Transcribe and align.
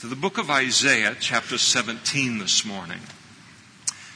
to 0.00 0.06
the 0.06 0.16
book 0.16 0.38
of 0.38 0.48
Isaiah, 0.48 1.14
chapter 1.20 1.58
17 1.58 2.38
this 2.38 2.64
morning. 2.64 3.00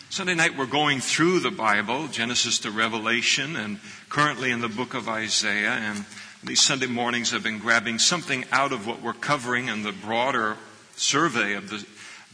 Sunday 0.08 0.34
night 0.34 0.56
we're 0.56 0.64
going 0.64 1.00
through 1.00 1.40
the 1.40 1.50
Bible, 1.50 2.08
Genesis 2.08 2.58
to 2.60 2.70
Revelation, 2.70 3.54
and 3.54 3.78
currently 4.08 4.50
in 4.50 4.62
the 4.62 4.68
book 4.68 4.94
of 4.94 5.10
Isaiah. 5.10 5.72
And 5.72 6.06
these 6.42 6.62
Sunday 6.62 6.86
mornings 6.86 7.34
I've 7.34 7.42
been 7.42 7.58
grabbing 7.58 7.98
something 7.98 8.46
out 8.50 8.72
of 8.72 8.86
what 8.86 9.02
we're 9.02 9.12
covering 9.12 9.68
in 9.68 9.82
the 9.82 9.92
broader 9.92 10.56
survey 10.96 11.52
of 11.52 11.68
the 11.68 11.84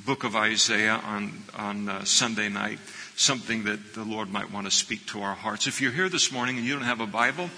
book 0.06 0.22
of 0.22 0.36
Isaiah 0.36 1.00
on, 1.04 1.42
on 1.58 1.88
uh, 1.88 2.04
Sunday 2.04 2.48
night, 2.48 2.78
something 3.16 3.64
that 3.64 3.94
the 3.94 4.04
Lord 4.04 4.30
might 4.30 4.52
want 4.52 4.66
to 4.66 4.70
speak 4.70 5.06
to 5.06 5.22
our 5.22 5.34
hearts. 5.34 5.66
If 5.66 5.80
you're 5.80 5.90
here 5.90 6.08
this 6.08 6.30
morning 6.30 6.56
and 6.56 6.64
you 6.64 6.74
don't 6.74 6.84
have 6.84 7.00
a 7.00 7.06
Bible, 7.06 7.50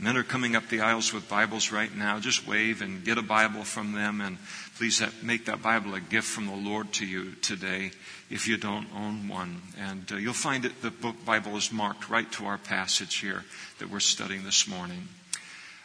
Men 0.00 0.16
are 0.16 0.22
coming 0.22 0.54
up 0.54 0.68
the 0.68 0.80
aisles 0.80 1.12
with 1.12 1.28
Bibles 1.28 1.72
right 1.72 1.92
now. 1.92 2.20
Just 2.20 2.46
wave 2.46 2.82
and 2.82 3.04
get 3.04 3.18
a 3.18 3.22
Bible 3.22 3.64
from 3.64 3.92
them 3.92 4.20
and 4.20 4.38
please 4.76 5.02
make 5.24 5.46
that 5.46 5.60
Bible 5.60 5.94
a 5.94 6.00
gift 6.00 6.28
from 6.28 6.46
the 6.46 6.54
Lord 6.54 6.92
to 6.94 7.06
you 7.06 7.32
today 7.42 7.90
if 8.30 8.46
you 8.46 8.56
don't 8.56 8.86
own 8.94 9.26
one. 9.26 9.60
And 9.76 10.10
uh, 10.12 10.16
you'll 10.16 10.34
find 10.34 10.62
that 10.62 10.82
the 10.82 10.92
book 10.92 11.16
Bible 11.24 11.56
is 11.56 11.72
marked 11.72 12.08
right 12.08 12.30
to 12.32 12.46
our 12.46 12.58
passage 12.58 13.16
here 13.16 13.44
that 13.80 13.90
we're 13.90 13.98
studying 13.98 14.44
this 14.44 14.68
morning. 14.68 15.08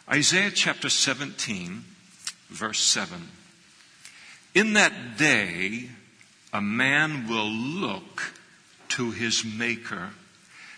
Isaiah 0.08 0.52
chapter 0.52 0.90
17, 0.90 1.84
verse 2.50 2.82
7. 2.82 3.30
In 4.54 4.74
that 4.74 5.18
day, 5.18 5.90
a 6.54 6.62
man 6.62 7.28
will 7.28 7.50
look 7.50 8.36
to 8.90 9.10
his 9.10 9.44
maker 9.44 10.12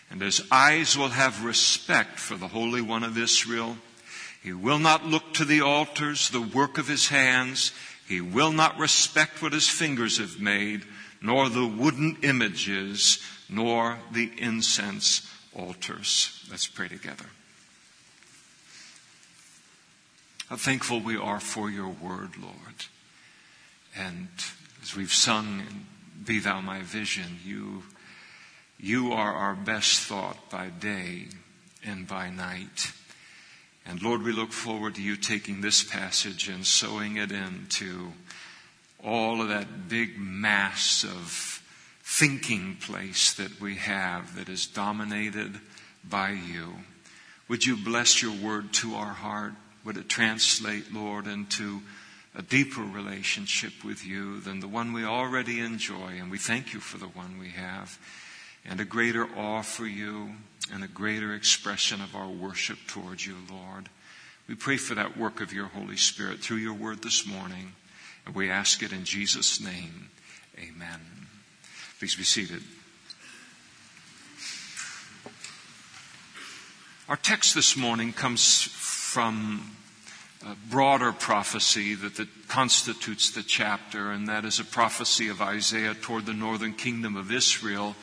and 0.09 0.21
his 0.21 0.41
eyes 0.51 0.97
will 0.97 1.09
have 1.09 1.43
respect 1.43 2.19
for 2.19 2.35
the 2.35 2.47
Holy 2.47 2.81
One 2.81 3.03
of 3.03 3.17
Israel. 3.17 3.77
He 4.41 4.53
will 4.53 4.79
not 4.79 5.05
look 5.05 5.33
to 5.33 5.45
the 5.45 5.61
altars, 5.61 6.29
the 6.29 6.41
work 6.41 6.77
of 6.77 6.87
his 6.87 7.07
hands. 7.07 7.71
He 8.07 8.21
will 8.21 8.51
not 8.51 8.77
respect 8.77 9.41
what 9.41 9.53
his 9.53 9.67
fingers 9.67 10.19
have 10.19 10.39
made, 10.39 10.83
nor 11.21 11.49
the 11.49 11.65
wooden 11.65 12.17
images, 12.21 13.19
nor 13.49 13.97
the 14.11 14.31
incense 14.37 15.27
altars. 15.55 16.45
Let's 16.51 16.67
pray 16.67 16.87
together. 16.87 17.25
How 20.49 20.57
thankful 20.57 20.99
we 20.99 21.17
are 21.17 21.39
for 21.39 21.71
your 21.71 21.89
word, 21.89 22.37
Lord. 22.37 22.85
And 23.97 24.27
as 24.83 24.95
we've 24.95 25.11
sung, 25.11 25.63
Be 26.23 26.39
Thou 26.39 26.61
My 26.61 26.81
Vision, 26.81 27.39
you 27.43 27.83
you 28.85 29.13
are 29.13 29.33
our 29.33 29.55
best 29.55 30.01
thought 30.01 30.51
by 30.51 30.67
day 30.67 31.25
and 31.83 32.07
by 32.07 32.29
night. 32.29 32.91
And 33.83 33.99
Lord, 33.99 34.21
we 34.21 34.31
look 34.31 34.51
forward 34.51 34.93
to 34.95 35.01
you 35.01 35.15
taking 35.15 35.61
this 35.61 35.83
passage 35.83 36.47
and 36.47 36.63
sewing 36.63 37.17
it 37.17 37.31
into 37.31 38.13
all 39.03 39.41
of 39.41 39.49
that 39.49 39.89
big 39.89 40.19
mass 40.19 41.03
of 41.03 41.63
thinking 42.03 42.77
place 42.79 43.33
that 43.33 43.59
we 43.59 43.77
have 43.77 44.35
that 44.35 44.49
is 44.49 44.67
dominated 44.67 45.59
by 46.07 46.29
you. 46.29 46.75
Would 47.47 47.65
you 47.65 47.77
bless 47.77 48.21
your 48.21 48.33
word 48.33 48.71
to 48.73 48.93
our 48.93 49.13
heart? 49.13 49.53
Would 49.83 49.97
it 49.97 50.09
translate, 50.09 50.93
Lord, 50.93 51.25
into 51.25 51.81
a 52.35 52.43
deeper 52.43 52.81
relationship 52.81 53.83
with 53.83 54.05
you 54.05 54.41
than 54.41 54.59
the 54.59 54.67
one 54.67 54.93
we 54.93 55.05
already 55.05 55.59
enjoy? 55.59 56.19
And 56.19 56.29
we 56.29 56.37
thank 56.37 56.71
you 56.71 56.79
for 56.79 56.99
the 56.99 57.07
one 57.07 57.39
we 57.39 57.49
have 57.49 57.97
and 58.67 58.79
a 58.79 58.85
greater 58.85 59.27
awe 59.37 59.61
for 59.61 59.85
you 59.85 60.31
and 60.73 60.83
a 60.83 60.87
greater 60.87 61.33
expression 61.33 62.01
of 62.01 62.15
our 62.15 62.27
worship 62.27 62.79
towards 62.87 63.25
you, 63.25 63.35
Lord. 63.49 63.89
We 64.47 64.55
pray 64.55 64.77
for 64.77 64.95
that 64.95 65.17
work 65.17 65.41
of 65.41 65.53
your 65.53 65.67
Holy 65.67 65.97
Spirit 65.97 66.39
through 66.39 66.57
your 66.57 66.73
word 66.73 67.01
this 67.01 67.25
morning, 67.25 67.73
and 68.25 68.35
we 68.35 68.49
ask 68.49 68.81
it 68.83 68.91
in 68.91 69.03
Jesus' 69.03 69.61
name. 69.61 70.09
Amen. 70.57 70.99
Please 71.99 72.15
be 72.15 72.23
seated. 72.23 72.61
Our 77.07 77.17
text 77.17 77.53
this 77.53 77.77
morning 77.77 78.13
comes 78.13 78.63
from 78.63 79.75
a 80.43 80.55
broader 80.69 81.11
prophecy 81.11 81.93
that, 81.95 82.15
that 82.15 82.47
constitutes 82.47 83.31
the 83.31 83.43
chapter, 83.43 84.11
and 84.11 84.27
that 84.27 84.45
is 84.45 84.59
a 84.59 84.65
prophecy 84.65 85.29
of 85.29 85.41
Isaiah 85.41 85.93
toward 85.93 86.25
the 86.25 86.33
northern 86.33 86.73
kingdom 86.73 87.15
of 87.15 87.31
Israel 87.31 87.95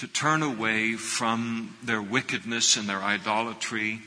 to 0.00 0.08
turn 0.08 0.42
away 0.42 0.94
from 0.94 1.76
their 1.82 2.00
wickedness 2.00 2.78
and 2.78 2.88
their 2.88 3.02
idolatry 3.02 4.00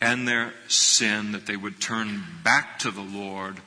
and 0.00 0.26
their 0.26 0.52
sin, 0.66 1.30
that 1.30 1.46
they 1.46 1.56
would 1.56 1.80
turn 1.80 2.24
back 2.42 2.80
to 2.80 2.90
the 2.90 3.00
Lord, 3.00 3.60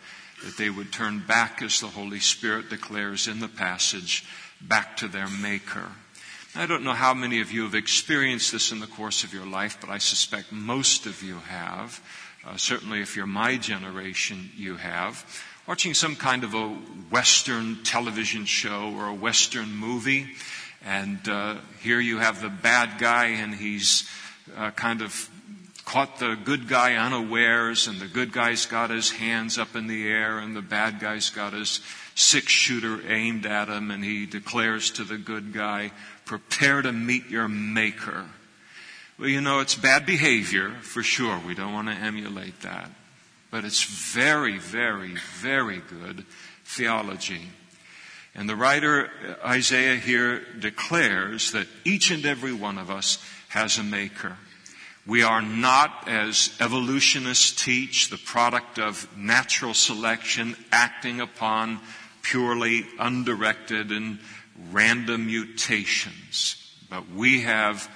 that 0.44 0.58
they 0.58 0.70
would 0.70 0.92
turn 0.92 1.24
back, 1.26 1.62
as 1.62 1.80
the 1.80 1.88
Holy 1.88 2.20
Spirit 2.20 2.70
declares 2.70 3.30
in 3.30 3.40
the 3.40 3.48
passage, 3.48 4.26
back 4.60 4.98
to 4.98 5.08
their 5.08 5.30
Maker. 5.30 5.88
I 6.56 6.66
don't 6.66 6.84
know 6.84 6.92
how 6.92 7.14
many 7.14 7.40
of 7.40 7.54
you 7.54 7.64
have 7.64 7.76
experienced 7.76 8.52
this 8.52 8.74
in 8.74 8.81
the 8.81 8.88
course 8.88 9.24
of 9.24 9.34
your 9.34 9.46
life, 9.46 9.78
but 9.80 9.90
I 9.90 9.98
suspect 10.00 10.52
most 10.52 11.06
of 11.06 11.24
you 11.24 11.36
have. 11.36 12.02
Uh, 12.46 12.58
certainly, 12.58 13.00
if 13.00 13.16
you're 13.16 13.26
my 13.26 13.56
generation, 13.56 14.50
you 14.58 14.76
have. 14.76 15.26
Watching 15.68 15.94
some 15.94 16.18
kind 16.18 16.44
of 16.44 16.54
a 16.54 16.68
Western 17.10 17.81
television 17.84 18.44
show 18.44 18.94
or 18.98 19.08
a 19.08 19.14
Western 19.14 19.74
movie, 19.74 20.28
and 20.86 21.19
uh, 21.28 21.56
here 21.81 22.00
you 22.00 22.18
have 22.18 22.42
the 22.42 22.50
bad 22.50 23.00
guy, 23.00 23.25
and 23.28 23.53
he's 23.53 24.09
uh, 24.58 24.72
kind 24.72 25.02
of 25.02 25.30
caught 25.86 26.19
the 26.19 26.38
good 26.44 26.68
guy 26.68 26.96
unawares, 26.96 27.88
and 27.88 28.00
the 28.00 28.08
good 28.08 28.31
guy's 28.31 28.66
got 28.66 28.90
his 28.90 29.12
hands 29.12 29.58
up 29.58 29.75
in 29.75 29.88
the 29.88 30.08
air, 30.08 30.40
and 30.40 30.56
the 30.56 30.62
bad 30.62 31.00
guy's 31.00 31.30
got 31.30 31.53
his 31.53 31.81
six 32.16 32.52
shooter 32.52 33.02
aimed 33.12 33.46
at 33.46 33.68
him, 33.68 33.92
and 33.92 34.03
he 34.03 34.25
declares 34.25 34.92
to 34.92 35.03
the 35.03 35.18
good 35.18 35.53
guy, 35.53 35.92
Prepare 36.25 36.81
to 36.84 36.92
meet 36.92 37.30
your 37.30 37.48
maker. 37.48 38.25
Well, 39.19 39.30
you 39.30 39.42
know, 39.42 39.59
it's 39.59 39.75
bad 39.75 40.06
behavior, 40.06 40.72
for 40.81 41.03
sure. 41.03 41.40
We 41.46 41.56
don't 41.56 41.74
want 41.74 41.90
to 41.90 41.94
emulate 41.94 42.62
that. 42.62 42.90
But 43.50 43.66
it's 43.66 43.84
very, 43.84 44.58
very, 44.58 45.16
very 45.40 45.81
good 45.90 46.25
theology. 46.63 47.50
And 48.34 48.47
the 48.47 48.56
writer 48.56 49.06
uh, 49.06 49.47
Isaiah 49.47 49.96
here 49.96 50.42
declares 50.59 51.52
that 51.52 51.68
each 51.84 52.12
and 52.12 52.25
every 52.25 52.53
one 52.53 52.78
of 52.78 52.90
us 52.90 53.18
has 53.50 53.78
a 53.78 53.84
maker. 53.84 54.38
We 55.06 55.24
are 55.24 55.42
not, 55.42 56.08
as 56.08 56.56
evolutionists 56.59 57.64
teach, 57.64 58.09
the 58.09 58.18
product 58.18 58.78
of 58.78 59.08
natural 59.18 59.74
selection 59.74 60.56
acting 60.72 61.19
upon 61.19 61.80
purely 62.22 62.86
undirected 63.00 63.92
and 63.92 64.19
random 64.72 65.25
mutations. 65.25 66.56
But 66.90 67.09
we 67.09 67.42
have 67.42 67.90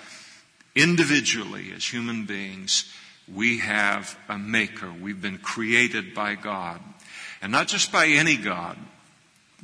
individually, 0.75 1.72
as 1.75 1.85
human 1.85 2.25
beings, 2.25 2.91
we 3.34 3.59
have 3.59 4.17
a 4.28 4.38
maker. 4.38 4.91
We've 4.91 5.22
been 5.22 5.38
created 5.38 6.13
by 6.13 6.35
God. 6.35 6.81
And 7.41 7.52
not 7.52 7.67
just 7.67 7.91
by 7.91 8.07
any 8.07 8.35
God, 8.35 8.78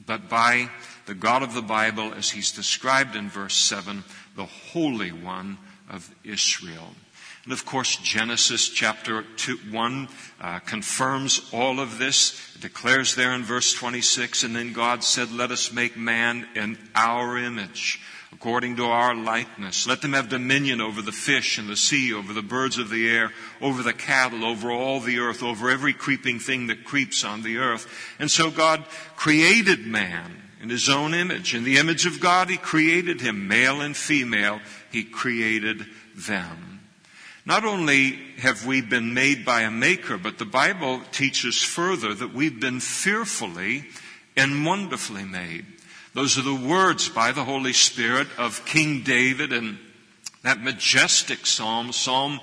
but 0.06 0.30
by 0.30 0.70
the 1.06 1.14
God 1.14 1.44
of 1.44 1.54
the 1.54 1.62
Bible 1.62 2.14
as 2.14 2.32
he's 2.32 2.52
described 2.52 3.16
in 3.16 3.30
verse 3.30 3.56
7, 3.56 4.04
the 4.36 4.46
Holy 4.46 5.12
One 5.12 5.58
of 5.90 6.14
Israel. 6.24 6.96
And 7.44 7.54
of 7.54 7.66
course, 7.66 7.96
Genesis 7.96 8.70
chapter 8.70 9.24
two, 9.36 9.58
1 9.72 10.08
uh, 10.40 10.60
confirms 10.60 11.50
all 11.52 11.80
of 11.80 11.98
this, 11.98 12.56
declares 12.60 13.16
there 13.16 13.34
in 13.34 13.42
verse 13.42 13.74
26, 13.74 14.44
and 14.44 14.56
then 14.56 14.74
God 14.74 15.04
said, 15.04 15.32
Let 15.32 15.50
us 15.50 15.74
make 15.74 15.98
man 15.98 16.48
in 16.56 16.78
our 16.94 17.40
image, 17.40 18.00
according 18.32 18.78
to 18.78 18.86
our 18.86 19.14
likeness. 19.14 19.88
Let 19.88 20.02
them 20.02 20.14
have 20.14 20.30
dominion 20.30 20.82
over 20.82 21.02
the 21.02 21.12
fish 21.12 21.60
in 21.60 21.68
the 21.68 21.76
sea, 21.76 22.14
over 22.14 22.34
the 22.34 22.42
birds 22.42 22.78
of 22.78 22.90
the 22.90 23.10
air, 23.10 23.32
over 23.62 23.84
the 23.84 23.94
cattle, 23.94 24.46
over 24.46 24.72
all 24.72 25.00
the 25.00 25.20
earth, 25.20 25.44
over 25.44 25.70
every 25.70 25.94
creeping 25.94 26.40
thing 26.40 26.68
that 26.68 26.86
creeps 26.86 27.24
on 27.24 27.44
the 27.44 27.58
earth. 27.58 27.88
And 28.20 28.32
so 28.32 28.50
God 28.50 28.86
created 29.16 29.86
man 29.86 30.42
in 30.62 30.70
his 30.70 30.90
own 30.90 31.14
image. 31.14 31.54
In 31.54 31.64
the 31.64 31.78
image 31.78 32.06
of 32.06 32.20
God, 32.20 32.50
he 32.50 32.58
created 32.58 33.22
him, 33.22 33.48
male 33.48 33.82
and 33.82 33.96
female, 33.96 34.60
he 34.92 35.04
created 35.04 35.86
them. 36.16 36.80
Not 37.46 37.66
only 37.66 38.12
have 38.38 38.66
we 38.66 38.82
been 38.82 39.14
made 39.14 39.44
by 39.44 39.62
a 39.62 39.72
maker, 39.72 40.18
but 40.18 40.38
the 40.38 40.46
Bible 40.46 41.02
teaches 41.12 41.62
further 41.62 42.14
that 42.14 42.34
we've 42.34 42.60
been 42.60 42.80
fearfully 42.80 43.86
and 44.38 44.66
wonderfully 44.66 45.26
made. 45.26 45.66
Those 46.14 46.38
are 46.38 46.42
the 46.42 46.54
words 46.54 47.08
by 47.08 47.32
the 47.32 47.46
Holy 47.46 47.72
Spirit 47.72 48.28
of 48.38 48.66
King 48.66 49.02
David 49.02 49.54
and 49.54 49.78
that 50.44 50.62
majestic 50.62 51.46
psalm, 51.46 51.94
Psalm 51.94 52.42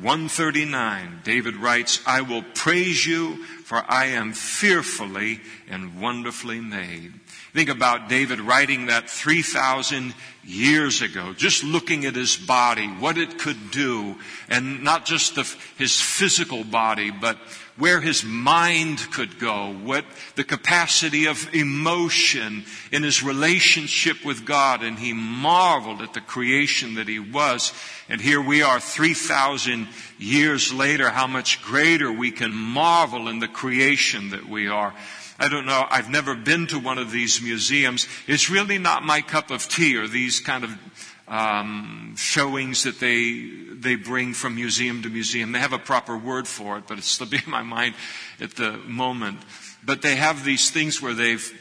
139. 0.00 1.22
David 1.24 1.56
writes, 1.56 2.00
I 2.06 2.20
will 2.20 2.42
praise 2.54 3.04
you 3.04 3.44
for 3.64 3.84
I 3.88 4.06
am 4.06 4.32
fearfully 4.32 5.40
and 5.68 6.00
wonderfully 6.00 6.60
made. 6.60 7.12
Think 7.58 7.70
about 7.70 8.08
David 8.08 8.38
writing 8.38 8.86
that 8.86 9.10
3,000 9.10 10.14
years 10.44 11.02
ago, 11.02 11.34
just 11.36 11.64
looking 11.64 12.04
at 12.04 12.14
his 12.14 12.36
body, 12.36 12.86
what 12.86 13.18
it 13.18 13.36
could 13.36 13.72
do, 13.72 14.14
and 14.48 14.84
not 14.84 15.04
just 15.04 15.34
the, 15.34 15.42
his 15.76 16.00
physical 16.00 16.62
body, 16.62 17.10
but 17.10 17.36
where 17.76 18.00
his 18.00 18.22
mind 18.22 19.00
could 19.10 19.40
go, 19.40 19.74
what 19.82 20.04
the 20.36 20.44
capacity 20.44 21.26
of 21.26 21.52
emotion 21.52 22.62
in 22.92 23.02
his 23.02 23.24
relationship 23.24 24.24
with 24.24 24.44
God, 24.44 24.84
and 24.84 24.96
he 24.96 25.12
marveled 25.12 26.00
at 26.00 26.14
the 26.14 26.20
creation 26.20 26.94
that 26.94 27.08
he 27.08 27.18
was. 27.18 27.72
And 28.08 28.20
here 28.20 28.40
we 28.40 28.62
are 28.62 28.78
3,000 28.78 29.88
years 30.16 30.72
later, 30.72 31.10
how 31.10 31.26
much 31.26 31.60
greater 31.60 32.12
we 32.12 32.30
can 32.30 32.52
marvel 32.52 33.26
in 33.26 33.40
the 33.40 33.48
creation 33.48 34.30
that 34.30 34.48
we 34.48 34.68
are. 34.68 34.94
I 35.38 35.48
don't 35.48 35.66
know, 35.66 35.86
I've 35.88 36.10
never 36.10 36.34
been 36.34 36.66
to 36.68 36.78
one 36.78 36.98
of 36.98 37.12
these 37.12 37.40
museums. 37.40 38.08
It's 38.26 38.50
really 38.50 38.78
not 38.78 39.04
my 39.04 39.20
cup 39.20 39.50
of 39.50 39.68
tea 39.68 39.96
or 39.96 40.08
these 40.08 40.40
kind 40.40 40.64
of 40.64 40.76
um, 41.28 42.14
showings 42.16 42.82
that 42.84 42.98
they 42.98 43.50
they 43.78 43.94
bring 43.94 44.34
from 44.34 44.56
museum 44.56 45.02
to 45.02 45.08
museum. 45.08 45.52
They 45.52 45.60
have 45.60 45.72
a 45.72 45.78
proper 45.78 46.16
word 46.16 46.48
for 46.48 46.78
it, 46.78 46.84
but 46.88 46.98
it's 46.98 47.06
slipping 47.06 47.42
in 47.46 47.50
my 47.50 47.62
mind 47.62 47.94
at 48.40 48.56
the 48.56 48.72
moment. 48.78 49.38
But 49.84 50.02
they 50.02 50.16
have 50.16 50.44
these 50.44 50.70
things 50.70 51.00
where 51.00 51.14
they've 51.14 51.52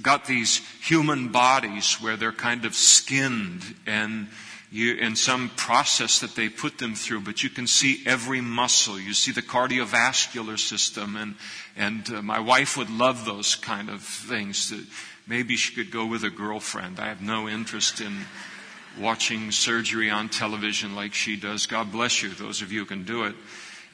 got 0.00 0.26
these 0.26 0.60
human 0.80 1.28
bodies 1.28 1.94
where 2.00 2.16
they're 2.16 2.32
kind 2.32 2.64
of 2.64 2.74
skinned 2.74 3.74
and 3.86 4.28
you, 4.70 4.94
in 4.94 5.16
some 5.16 5.50
process 5.50 6.20
that 6.20 6.36
they 6.36 6.48
put 6.48 6.78
them 6.78 6.94
through, 6.94 7.20
but 7.20 7.42
you 7.42 7.50
can 7.50 7.66
see 7.66 8.02
every 8.06 8.40
muscle. 8.40 9.00
You 9.00 9.14
see 9.14 9.32
the 9.32 9.42
cardiovascular 9.42 10.58
system, 10.58 11.16
and 11.16 11.34
and 11.76 12.08
uh, 12.12 12.22
my 12.22 12.38
wife 12.38 12.76
would 12.76 12.90
love 12.90 13.24
those 13.24 13.56
kind 13.56 13.90
of 13.90 14.02
things. 14.02 14.72
Maybe 15.26 15.56
she 15.56 15.74
could 15.74 15.90
go 15.90 16.06
with 16.06 16.24
a 16.24 16.30
girlfriend. 16.30 17.00
I 17.00 17.08
have 17.08 17.20
no 17.20 17.48
interest 17.48 18.00
in 18.00 18.26
watching 18.98 19.50
surgery 19.50 20.10
on 20.10 20.28
television 20.28 20.94
like 20.94 21.14
she 21.14 21.36
does. 21.36 21.66
God 21.66 21.92
bless 21.92 22.22
you, 22.22 22.30
those 22.30 22.62
of 22.62 22.72
you 22.72 22.80
who 22.80 22.86
can 22.86 23.04
do 23.04 23.24
it. 23.24 23.34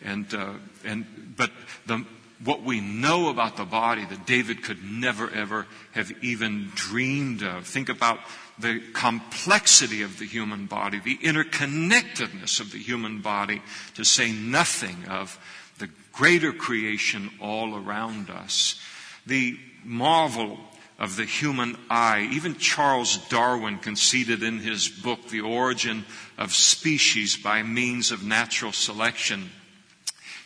And, 0.04 0.32
uh, 0.34 0.54
and, 0.84 1.34
but 1.36 1.50
the, 1.86 2.04
what 2.44 2.62
we 2.62 2.80
know 2.80 3.28
about 3.28 3.56
the 3.56 3.64
body 3.64 4.04
that 4.04 4.26
David 4.26 4.62
could 4.62 4.82
never 4.84 5.30
ever 5.30 5.66
have 5.92 6.12
even 6.22 6.70
dreamed 6.74 7.42
of. 7.42 7.66
Think 7.66 7.88
about 7.88 8.20
the 8.58 8.80
complexity 8.92 10.02
of 10.02 10.18
the 10.18 10.26
human 10.26 10.66
body, 10.66 10.98
the 10.98 11.18
interconnectedness 11.18 12.60
of 12.60 12.72
the 12.72 12.78
human 12.78 13.20
body, 13.20 13.62
to 13.94 14.04
say 14.04 14.32
nothing 14.32 15.04
of 15.08 15.38
the 15.78 15.90
greater 16.12 16.52
creation 16.52 17.30
all 17.40 17.76
around 17.76 18.30
us. 18.30 18.80
The 19.26 19.58
marvel 19.84 20.58
of 20.98 21.16
the 21.16 21.24
human 21.24 21.76
eye. 21.90 22.28
Even 22.32 22.56
Charles 22.56 23.18
Darwin 23.28 23.78
conceded 23.78 24.42
in 24.42 24.58
his 24.58 24.88
book, 24.88 25.28
The 25.28 25.42
Origin 25.42 26.04
of 26.38 26.54
Species 26.54 27.36
by 27.36 27.62
Means 27.62 28.10
of 28.10 28.24
Natural 28.24 28.72
Selection. 28.72 29.50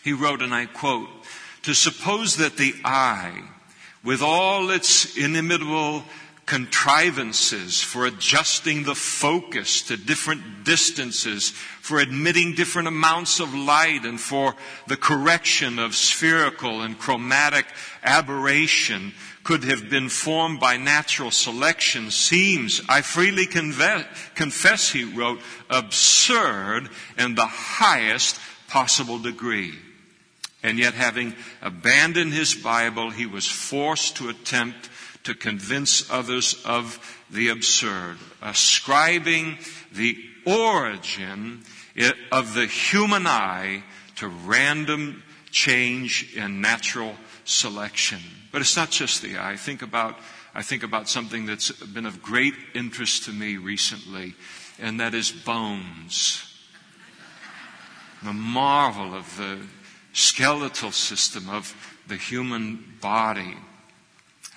He 0.03 0.12
wrote, 0.12 0.43
and 0.43 0.53
I 0.53 0.67
quote, 0.67 1.09
to 1.62 1.75
suppose 1.75 2.37
that 2.37 2.57
the 2.57 2.75
eye, 2.85 3.43
with 4.03 4.23
all 4.23 4.71
its 4.71 5.17
inimitable 5.17 6.03
contrivances 6.50 7.81
for 7.81 8.06
adjusting 8.06 8.82
the 8.82 8.94
focus 8.97 9.82
to 9.82 9.97
different 9.97 10.64
distances, 10.64 11.50
for 11.50 12.00
admitting 12.00 12.56
different 12.56 12.88
amounts 12.88 13.38
of 13.38 13.55
light, 13.55 14.05
and 14.05 14.20
for 14.20 14.56
the 14.88 14.97
correction 14.97 15.79
of 15.79 15.94
spherical 15.94 16.82
and 16.82 16.99
chromatic 16.99 17.67
aberration, 18.02 19.12
could 19.44 19.62
have 19.62 19.88
been 19.88 20.08
formed 20.08 20.58
by 20.58 20.76
natural 20.76 21.31
selection 21.31 22.11
seems, 22.11 22.81
I 22.88 23.02
freely 23.02 23.47
confess, 23.47 24.91
he 24.91 25.05
wrote, 25.05 25.38
absurd 25.70 26.88
in 27.17 27.37
the 27.37 27.47
highest 27.47 28.41
possible 28.67 29.20
degree. 29.20 29.79
And 30.64 30.81
yet, 30.81 30.94
having 30.94 31.37
abandoned 31.62 32.32
his 32.32 32.56
Bible, 32.56 33.11
he 33.11 33.25
was 33.25 33.47
forced 33.47 34.17
to 34.17 34.31
attempt 34.31 34.91
to 35.31 35.37
convince 35.37 36.11
others 36.11 36.61
of 36.65 36.99
the 37.31 37.50
absurd, 37.50 38.17
ascribing 38.43 39.56
the 39.93 40.19
origin 40.44 41.62
of 42.32 42.55
the 42.55 42.67
human 42.67 43.29
eye 43.29 43.85
to 44.17 44.27
random 44.27 45.23
change 45.53 46.35
in 46.35 46.61
natural 46.61 47.15
selection. 47.44 48.19
But 48.50 48.61
it's 48.61 48.77
not 48.77 48.91
just 48.91 49.23
the 49.23 49.37
eye. 49.37 49.53
I 49.53 49.56
think 49.56 49.82
about, 49.82 50.19
I 50.53 50.62
think 50.62 50.82
about 50.82 51.09
something 51.09 51.47
that's 51.47 51.71
been 51.71 52.06
of 52.06 52.21
great 52.21 52.55
interest 52.75 53.26
to 53.26 53.31
me 53.31 53.56
recently, 53.56 54.35
and 54.81 54.99
that 54.99 55.15
is 55.15 55.31
bones. 55.31 56.44
The 58.25 58.33
marvel 58.33 59.15
of 59.15 59.37
the 59.37 59.61
skeletal 60.12 60.91
system 60.91 61.49
of 61.49 61.73
the 62.09 62.17
human 62.17 62.97
body. 63.00 63.55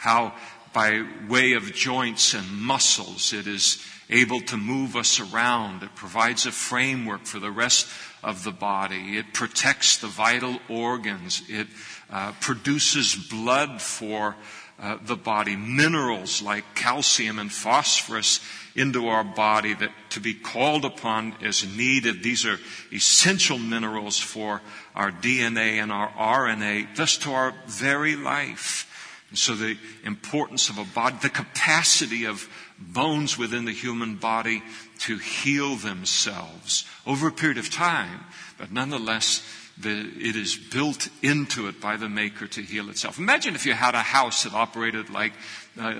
How 0.03 0.33
by 0.73 1.05
way 1.29 1.53
of 1.53 1.73
joints 1.73 2.33
and 2.33 2.49
muscles 2.51 3.31
it 3.31 3.47
is 3.47 3.83
able 4.09 4.41
to 4.41 4.57
move 4.57 4.95
us 4.95 5.19
around. 5.19 5.83
It 5.83 5.95
provides 5.95 6.45
a 6.45 6.51
framework 6.51 7.25
for 7.25 7.39
the 7.39 7.51
rest 7.51 7.87
of 8.23 8.43
the 8.43 8.51
body. 8.51 9.17
It 9.17 9.33
protects 9.33 9.97
the 9.97 10.07
vital 10.07 10.59
organs. 10.69 11.41
It 11.47 11.67
uh, 12.09 12.33
produces 12.39 13.15
blood 13.15 13.81
for 13.81 14.35
uh, 14.79 14.97
the 15.01 15.15
body, 15.15 15.55
minerals 15.55 16.41
like 16.41 16.75
calcium 16.75 17.39
and 17.39 17.51
phosphorus 17.51 18.39
into 18.75 19.07
our 19.07 19.23
body 19.23 19.73
that 19.75 19.91
to 20.09 20.19
be 20.19 20.33
called 20.33 20.83
upon 20.83 21.35
as 21.41 21.65
needed. 21.65 22.23
These 22.23 22.45
are 22.45 22.59
essential 22.91 23.59
minerals 23.59 24.19
for 24.19 24.61
our 24.95 25.11
DNA 25.11 25.81
and 25.81 25.91
our 25.91 26.09
RNA, 26.09 26.95
thus 26.95 27.17
to 27.17 27.31
our 27.31 27.53
very 27.67 28.15
life. 28.15 28.89
And 29.33 29.39
so 29.39 29.56
the 29.56 29.80
importance 30.03 30.69
of 30.69 30.77
a 30.77 30.83
body, 30.83 31.15
the 31.24 31.27
capacity 31.27 32.27
of 32.27 32.47
bones 32.77 33.35
within 33.35 33.65
the 33.65 33.71
human 33.71 34.15
body 34.15 34.62
to 35.00 35.18
heal 35.18 35.75
themselves 35.75 36.85
over 37.07 37.30
a 37.30 37.31
period 37.31 37.57
of 37.57 37.71
time, 37.71 38.25
but 38.59 38.71
nonetheless 38.71 39.41
the, 39.75 39.89
it 39.89 40.35
is 40.35 40.56
built 40.56 41.07
into 41.24 41.68
it 41.68 41.81
by 41.81 41.97
the 41.97 42.07
maker 42.07 42.45
to 42.45 42.62
heal 42.62 42.91
itself. 42.91 43.18
Imagine 43.18 43.56
if 43.56 43.65
you 43.65 43.74
had 43.74 43.95
a 43.95 44.03
house 44.03 44.44
that 44.44 44.53
operated 44.53 45.09
like, 45.09 45.33
uh, 45.81 45.95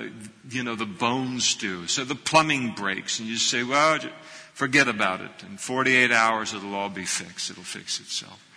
you 0.52 0.64
know, 0.64 0.76
the 0.76 0.86
bones 0.86 1.56
do. 1.56 1.88
So 1.88 2.06
the 2.06 2.14
plumbing 2.14 2.76
breaks 2.76 3.18
and 3.18 3.28
you 3.28 3.38
say, 3.38 3.64
well, 3.64 3.98
forget 4.54 4.88
about 4.88 5.22
it. 5.22 5.32
In 5.50 5.58
48 5.58 6.12
hours 6.12 6.54
it'll 6.54 6.76
all 6.76 6.90
be 6.90 7.06
fixed. 7.06 7.50
It'll 7.50 7.64
fix 7.64 8.00
itself. 8.00 8.48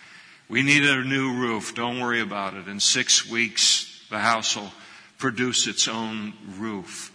We 0.50 0.62
need 0.62 0.84
a 0.84 1.02
new 1.02 1.32
roof. 1.32 1.74
Don't 1.74 1.98
worry 1.98 2.20
about 2.20 2.52
it. 2.52 2.68
In 2.68 2.78
six 2.78 3.26
weeks, 3.26 3.95
the 4.10 4.18
house 4.18 4.56
will 4.56 4.72
produce 5.18 5.66
its 5.66 5.88
own 5.88 6.34
roof. 6.58 7.12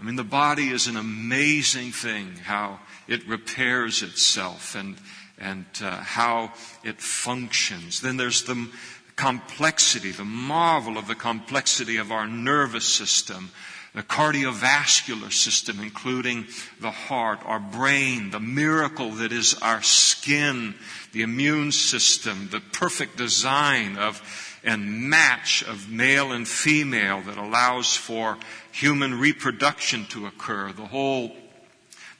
I 0.00 0.04
mean, 0.04 0.16
the 0.16 0.24
body 0.24 0.68
is 0.68 0.86
an 0.86 0.96
amazing 0.96 1.92
thing, 1.92 2.36
how 2.44 2.80
it 3.06 3.26
repairs 3.28 4.02
itself 4.02 4.74
and 4.74 4.96
and 5.38 5.66
uh, 5.82 5.90
how 5.90 6.52
it 6.84 7.00
functions. 7.00 8.00
Then 8.00 8.16
there's 8.16 8.44
the 8.44 8.68
complexity, 9.16 10.12
the 10.12 10.24
marvel 10.24 10.96
of 10.96 11.08
the 11.08 11.14
complexity 11.14 11.96
of 11.96 12.12
our 12.12 12.26
nervous 12.26 12.86
system, 12.86 13.50
the 13.94 14.02
cardiovascular 14.02 15.32
system, 15.32 15.80
including 15.80 16.46
the 16.80 16.90
heart, 16.90 17.40
our 17.44 17.60
brain, 17.60 18.30
the 18.30 18.40
miracle 18.40 19.10
that 19.10 19.32
is 19.32 19.54
our 19.62 19.82
skin, 19.82 20.74
the 21.12 21.22
immune 21.22 21.72
system, 21.72 22.48
the 22.50 22.60
perfect 22.60 23.16
design 23.16 23.98
of 23.98 24.22
and 24.64 25.08
match 25.08 25.62
of 25.62 25.90
male 25.90 26.32
and 26.32 26.46
female 26.46 27.20
that 27.22 27.38
allows 27.38 27.96
for 27.96 28.38
human 28.70 29.18
reproduction 29.18 30.06
to 30.06 30.26
occur, 30.26 30.72
the 30.72 30.86
whole 30.86 31.32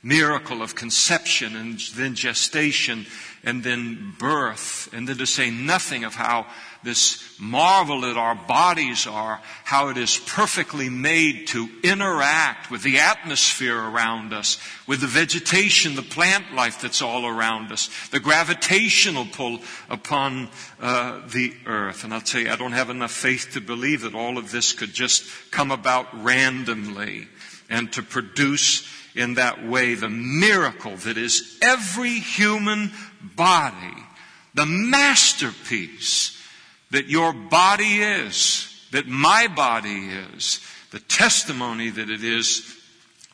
miracle 0.03 0.63
of 0.63 0.75
conception 0.75 1.55
and 1.55 1.79
then 1.95 2.15
gestation 2.15 3.07
and 3.45 3.63
then 3.63 4.15
birth, 4.19 4.89
and 4.93 5.09
then 5.09 5.19
to 5.19 5.27
say 5.27 5.51
nothing 5.51 6.05
of 6.05 6.15
how 6.15 6.47
this 6.83 7.23
marvel 7.39 8.03
that 8.03 8.17
our 8.17 8.35
bodies 8.35 9.07
are, 9.07 9.41
how 9.65 9.89
it 9.89 9.97
is 9.97 10.19
perfectly 10.19 10.89
made 10.89 11.47
to 11.49 11.69
interact 11.83 12.71
with 12.71 12.83
the 12.83 12.99
atmosphere 12.99 13.77
around 13.77 14.33
us, 14.33 14.59
with 14.87 15.01
the 15.01 15.07
vegetation, 15.07 15.95
the 15.95 16.03
plant 16.03 16.55
life 16.55 16.81
that's 16.81 17.03
all 17.03 17.27
around 17.27 17.73
us, 17.73 17.89
the 18.11 18.21
gravitational 18.21 19.27
pull 19.27 19.61
upon 19.89 20.49
uh, 20.81 21.21
the 21.29 21.53
earth. 21.67 22.05
And 22.05 22.13
I'll 22.13 22.21
tell 22.21 22.41
you, 22.41 22.51
I 22.51 22.57
don't 22.57 22.73
have 22.73 22.91
enough 22.91 23.13
faith 23.13 23.51
to 23.53 23.61
believe 23.61 24.03
that 24.03 24.15
all 24.15 24.39
of 24.39 24.51
this 24.51 24.73
could 24.73 24.93
just 24.93 25.25
come 25.51 25.71
about 25.71 26.07
randomly 26.23 27.29
and 27.71 27.93
to 27.93 28.03
produce 28.03 28.87
in 29.15 29.35
that 29.35 29.67
way 29.67 29.95
the 29.95 30.09
miracle 30.09 30.97
that 30.97 31.17
is 31.17 31.59
every 31.63 32.19
human 32.19 32.93
body, 33.37 33.95
the 34.55 34.67
masterpiece 34.67 36.39
that 36.93 37.07
your 37.09 37.33
body 37.33 38.01
is, 38.01 38.69
that 38.93 39.09
my 39.09 39.49
body 39.49 40.09
is, 40.35 40.61
the 40.91 41.01
testimony 41.01 41.89
that 41.89 42.11
it 42.11 42.23
is 42.23 42.79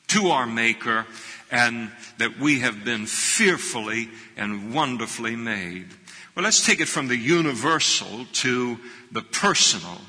to 0.06 0.28
our 0.28 0.46
Maker, 0.46 1.06
and 1.50 1.90
that 2.18 2.38
we 2.38 2.60
have 2.60 2.84
been 2.84 3.06
fearfully 3.06 4.08
and 4.36 4.72
wonderfully 4.72 5.34
made. 5.34 5.86
Well, 6.34 6.44
let's 6.44 6.64
take 6.64 6.80
it 6.80 6.88
from 6.88 7.08
the 7.08 7.16
universal 7.16 8.26
to 8.32 8.78
the 9.10 9.22
personal. 9.22 10.00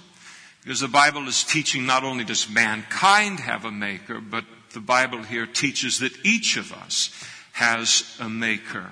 Because 0.63 0.81
the 0.81 0.87
Bible 0.87 1.27
is 1.27 1.43
teaching 1.43 1.85
not 1.85 2.03
only 2.03 2.23
does 2.23 2.49
mankind 2.49 3.39
have 3.39 3.65
a 3.65 3.71
maker, 3.71 4.21
but 4.21 4.45
the 4.73 4.79
Bible 4.79 5.23
here 5.23 5.47
teaches 5.47 5.99
that 5.99 6.13
each 6.23 6.55
of 6.55 6.71
us 6.71 7.09
has 7.53 8.15
a 8.19 8.29
maker. 8.29 8.91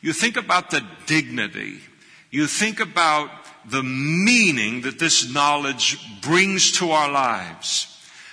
You 0.00 0.12
think 0.12 0.36
about 0.36 0.70
the 0.70 0.84
dignity. 1.06 1.78
You 2.30 2.48
think 2.48 2.80
about 2.80 3.30
the 3.70 3.82
meaning 3.82 4.82
that 4.82 4.98
this 4.98 5.32
knowledge 5.32 5.98
brings 6.20 6.72
to 6.72 6.90
our 6.90 7.10
lives. 7.10 7.90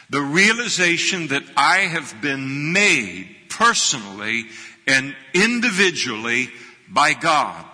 The 0.10 0.22
realization 0.22 1.28
that 1.28 1.44
I 1.56 1.80
have 1.80 2.22
been 2.22 2.74
made 2.74 3.36
personally 3.50 4.46
and 4.88 5.16
individually 5.34 6.50
by 6.90 7.14
God. 7.14 7.66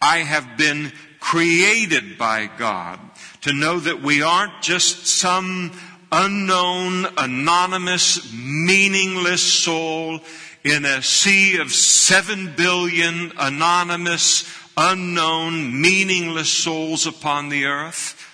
I 0.00 0.18
have 0.18 0.56
been 0.56 0.92
created 1.20 2.18
by 2.18 2.50
God 2.58 2.98
to 3.42 3.52
know 3.52 3.78
that 3.78 4.02
we 4.02 4.22
aren't 4.22 4.60
just 4.60 5.06
some 5.06 5.72
unknown, 6.10 7.06
anonymous, 7.16 8.32
meaningless 8.34 9.42
soul 9.42 10.20
in 10.64 10.84
a 10.84 11.02
sea 11.02 11.58
of 11.58 11.72
seven 11.72 12.52
billion 12.56 13.32
anonymous, 13.38 14.42
unknown, 14.76 15.80
meaningless 15.80 16.50
souls 16.50 17.06
upon 17.06 17.48
the 17.48 17.66
earth. 17.66 18.28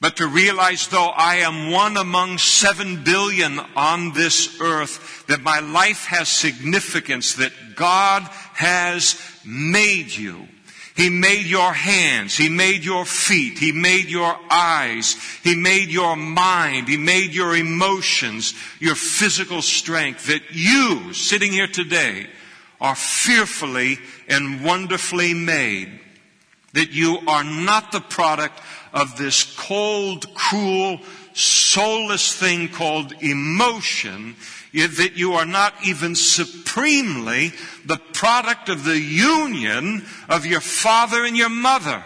But 0.00 0.16
to 0.16 0.26
realize 0.26 0.88
though 0.88 1.08
I 1.08 1.36
am 1.36 1.70
one 1.70 1.98
among 1.98 2.38
seven 2.38 3.04
billion 3.04 3.60
on 3.76 4.12
this 4.12 4.58
earth, 4.60 5.26
that 5.26 5.42
my 5.42 5.60
life 5.60 6.06
has 6.06 6.28
significance, 6.28 7.34
that 7.34 7.52
God 7.76 8.22
has 8.54 9.20
made 9.44 10.10
you. 10.10 10.48
He 10.96 11.08
made 11.08 11.46
your 11.46 11.72
hands. 11.72 12.36
He 12.36 12.48
made 12.48 12.84
your 12.84 13.04
feet. 13.04 13.58
He 13.58 13.72
made 13.72 14.10
your 14.10 14.36
eyes. 14.50 15.16
He 15.42 15.54
made 15.54 15.88
your 15.88 16.16
mind. 16.16 16.88
He 16.88 16.96
made 16.96 17.32
your 17.32 17.56
emotions, 17.56 18.54
your 18.80 18.94
physical 18.94 19.62
strength. 19.62 20.26
That 20.26 20.42
you, 20.50 21.14
sitting 21.14 21.52
here 21.52 21.68
today, 21.68 22.26
are 22.80 22.94
fearfully 22.94 23.98
and 24.28 24.64
wonderfully 24.64 25.34
made. 25.34 26.00
That 26.72 26.90
you 26.90 27.18
are 27.26 27.44
not 27.44 27.92
the 27.92 28.00
product 28.00 28.60
of 28.92 29.18
this 29.18 29.42
cold, 29.56 30.32
cruel, 30.34 31.00
soulless 31.34 32.34
thing 32.34 32.68
called 32.68 33.12
emotion 33.20 34.36
that 34.72 35.12
you 35.16 35.34
are 35.34 35.46
not 35.46 35.74
even 35.84 36.14
supremely 36.14 37.52
the 37.84 37.96
product 38.12 38.68
of 38.68 38.84
the 38.84 38.98
union 38.98 40.04
of 40.28 40.46
your 40.46 40.60
father 40.60 41.24
and 41.24 41.36
your 41.36 41.48
mother, 41.48 42.04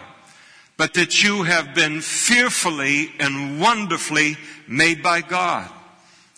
but 0.77 0.93
that 0.95 1.23
you 1.23 1.43
have 1.43 1.75
been 1.75 2.01
fearfully 2.01 3.11
and 3.19 3.61
wonderfully 3.61 4.37
made 4.67 5.03
by 5.03 5.21
God. 5.21 5.69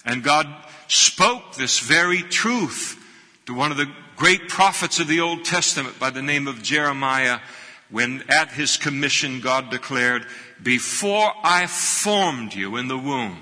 And 0.06 0.24
God 0.24 0.48
spoke 0.88 1.56
this 1.56 1.80
very 1.80 2.22
truth 2.22 3.02
to 3.46 3.54
one 3.54 3.72
of 3.72 3.78
the 3.78 3.92
great 4.18 4.50
prophets 4.50 5.00
of 5.00 5.08
the 5.08 5.22
Old 5.22 5.46
Testament 5.46 6.00
by 6.00 6.10
the 6.10 6.24
name 6.24 6.48
of 6.48 6.64
Jeremiah 6.64 7.40
when 7.90 8.24
at 8.28 8.50
his 8.50 8.76
commission 8.76 9.40
God 9.40 9.70
declared, 9.70 10.26
before 10.62 11.32
I 11.44 11.68
formed 11.68 12.54
you 12.54 12.76
in 12.76 12.90
the 12.90 12.98
womb, 12.98 13.38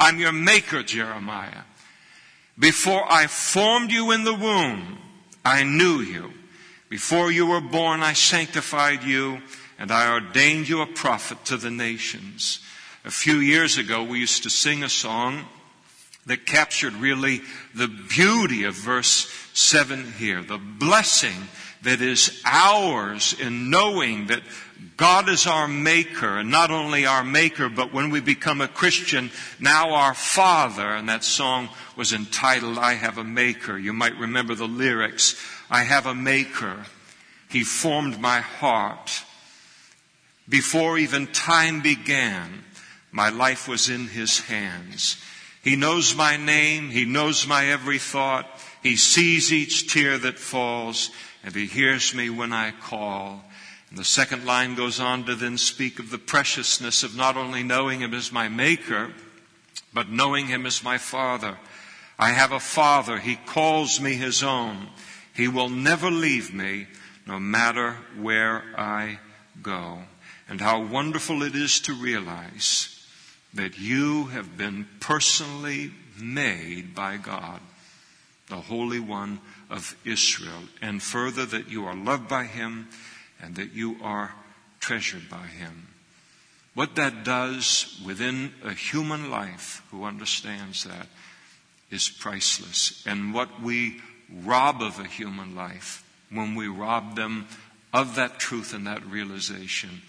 I'm 0.00 0.18
your 0.18 0.32
maker, 0.32 0.82
Jeremiah. 0.82 1.62
Before 2.58 3.04
I 3.08 3.26
formed 3.26 3.92
you 3.92 4.10
in 4.10 4.24
the 4.24 4.34
womb, 4.34 4.98
I 5.44 5.62
knew 5.62 6.00
you. 6.00 6.32
Before 6.88 7.30
you 7.30 7.46
were 7.46 7.60
born, 7.60 8.00
I 8.00 8.14
sanctified 8.14 9.04
you 9.04 9.42
and 9.78 9.92
I 9.92 10.10
ordained 10.10 10.68
you 10.68 10.80
a 10.80 10.86
prophet 10.86 11.44
to 11.44 11.56
the 11.56 11.70
nations. 11.70 12.60
A 13.04 13.10
few 13.10 13.36
years 13.36 13.76
ago, 13.76 14.02
we 14.02 14.18
used 14.18 14.42
to 14.42 14.50
sing 14.50 14.82
a 14.82 14.88
song 14.88 15.44
that 16.28 16.46
captured 16.46 16.94
really 16.94 17.42
the 17.74 17.88
beauty 17.88 18.64
of 18.64 18.74
verse 18.74 19.30
7 19.54 20.12
here. 20.12 20.42
The 20.42 20.58
blessing 20.58 21.48
that 21.82 22.00
is 22.00 22.40
ours 22.44 23.34
in 23.38 23.70
knowing 23.70 24.28
that 24.28 24.42
God 24.96 25.28
is 25.28 25.46
our 25.46 25.68
maker, 25.68 26.38
and 26.38 26.50
not 26.50 26.70
only 26.70 27.06
our 27.06 27.24
maker, 27.24 27.68
but 27.68 27.92
when 27.92 28.10
we 28.10 28.20
become 28.20 28.60
a 28.60 28.68
Christian, 28.68 29.30
now 29.60 29.94
our 29.94 30.14
Father. 30.14 30.86
And 30.86 31.08
that 31.08 31.24
song 31.24 31.68
was 31.96 32.12
entitled, 32.12 32.78
I 32.78 32.94
Have 32.94 33.18
a 33.18 33.24
Maker. 33.24 33.78
You 33.78 33.92
might 33.92 34.16
remember 34.16 34.54
the 34.54 34.68
lyrics. 34.68 35.40
I 35.70 35.82
have 35.82 36.06
a 36.06 36.14
maker. 36.14 36.86
He 37.48 37.64
formed 37.64 38.20
my 38.20 38.40
heart. 38.40 39.24
Before 40.48 40.98
even 40.98 41.26
time 41.28 41.80
began, 41.80 42.64
my 43.12 43.30
life 43.30 43.68
was 43.68 43.88
in 43.88 44.08
his 44.08 44.40
hands. 44.40 45.16
He 45.68 45.76
knows 45.76 46.16
my 46.16 46.38
name. 46.38 46.88
He 46.88 47.04
knows 47.04 47.46
my 47.46 47.66
every 47.66 47.98
thought. 47.98 48.48
He 48.82 48.96
sees 48.96 49.52
each 49.52 49.92
tear 49.92 50.16
that 50.16 50.38
falls 50.38 51.10
and 51.44 51.54
he 51.54 51.66
hears 51.66 52.14
me 52.14 52.30
when 52.30 52.54
I 52.54 52.70
call. 52.70 53.44
And 53.90 53.98
the 53.98 54.04
second 54.04 54.46
line 54.46 54.76
goes 54.76 54.98
on 54.98 55.24
to 55.24 55.34
then 55.34 55.58
speak 55.58 55.98
of 55.98 56.08
the 56.08 56.16
preciousness 56.16 57.02
of 57.02 57.14
not 57.14 57.36
only 57.36 57.62
knowing 57.62 58.00
him 58.00 58.14
as 58.14 58.32
my 58.32 58.48
maker, 58.48 59.10
but 59.92 60.08
knowing 60.08 60.46
him 60.46 60.64
as 60.64 60.82
my 60.82 60.96
father. 60.96 61.58
I 62.18 62.30
have 62.30 62.52
a 62.52 62.60
father. 62.60 63.18
He 63.18 63.36
calls 63.36 64.00
me 64.00 64.14
his 64.14 64.42
own. 64.42 64.88
He 65.34 65.48
will 65.48 65.68
never 65.68 66.10
leave 66.10 66.50
me 66.50 66.86
no 67.26 67.38
matter 67.38 67.98
where 68.16 68.64
I 68.74 69.18
go. 69.60 69.98
And 70.48 70.62
how 70.62 70.80
wonderful 70.80 71.42
it 71.42 71.54
is 71.54 71.78
to 71.80 71.92
realize 71.92 72.97
that 73.54 73.78
you 73.78 74.26
have 74.26 74.56
been 74.56 74.86
personally 75.00 75.92
made 76.20 76.94
by 76.94 77.16
God, 77.16 77.60
the 78.48 78.56
Holy 78.56 79.00
One 79.00 79.40
of 79.70 79.96
Israel. 80.04 80.64
And 80.82 81.02
further, 81.02 81.46
that 81.46 81.68
you 81.68 81.86
are 81.86 81.94
loved 81.94 82.28
by 82.28 82.44
him 82.44 82.88
and 83.40 83.56
that 83.56 83.72
you 83.72 83.96
are 84.02 84.34
treasured 84.80 85.28
by 85.28 85.46
Him. 85.46 85.88
What 86.74 86.96
that 86.96 87.24
does 87.24 88.00
within 88.04 88.52
a 88.64 88.72
human 88.72 89.30
life 89.30 89.82
who 89.90 90.04
understands 90.04 90.84
that 90.84 91.08
is 91.90 92.08
priceless. 92.08 93.02
And 93.06 93.34
what 93.34 93.60
we 93.60 94.00
rob 94.44 94.82
of 94.82 95.00
a 95.00 95.06
human 95.06 95.56
life 95.56 96.04
when 96.30 96.54
we 96.54 96.68
rob 96.68 97.16
them 97.16 97.46
of 97.92 98.16
that 98.16 98.38
truth 98.38 98.74
and 98.74 98.86
that 98.86 99.04
realization 99.06 100.02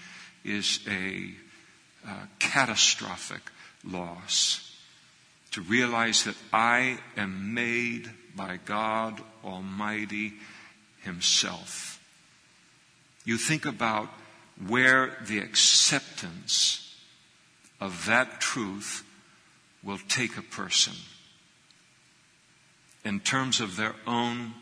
is 0.44 0.82
a 0.88 1.32
uh, 2.08 2.26
catastrophic 2.40 3.42
loss. 3.84 4.66
To 5.52 5.62
realize 5.62 6.26
that 6.26 6.36
I 6.54 7.00
am 7.18 7.54
made 7.54 8.10
by 8.36 8.60
God 8.66 9.22
Almighty 9.44 10.34
Himself 11.02 12.00
you 13.30 13.38
think 13.38 13.68
about 13.68 14.10
where 14.68 15.18
the 15.28 15.38
acceptance 15.38 16.96
of 17.80 18.08
that 18.08 18.42
truth 18.42 19.04
will 19.84 20.00
take 20.08 20.36
a 20.36 20.42
person 20.42 20.94
in 23.06 23.20
terms 23.20 23.60
of 23.60 23.76
their 23.76 23.94
own 24.08 24.56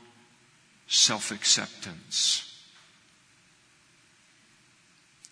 self 0.88 1.32
acceptance. 1.32 2.47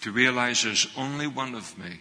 To 0.06 0.12
realize 0.12 0.62
there's 0.62 0.88
only 0.96 1.26
one 1.26 1.56
of 1.56 1.76
me 1.80 2.00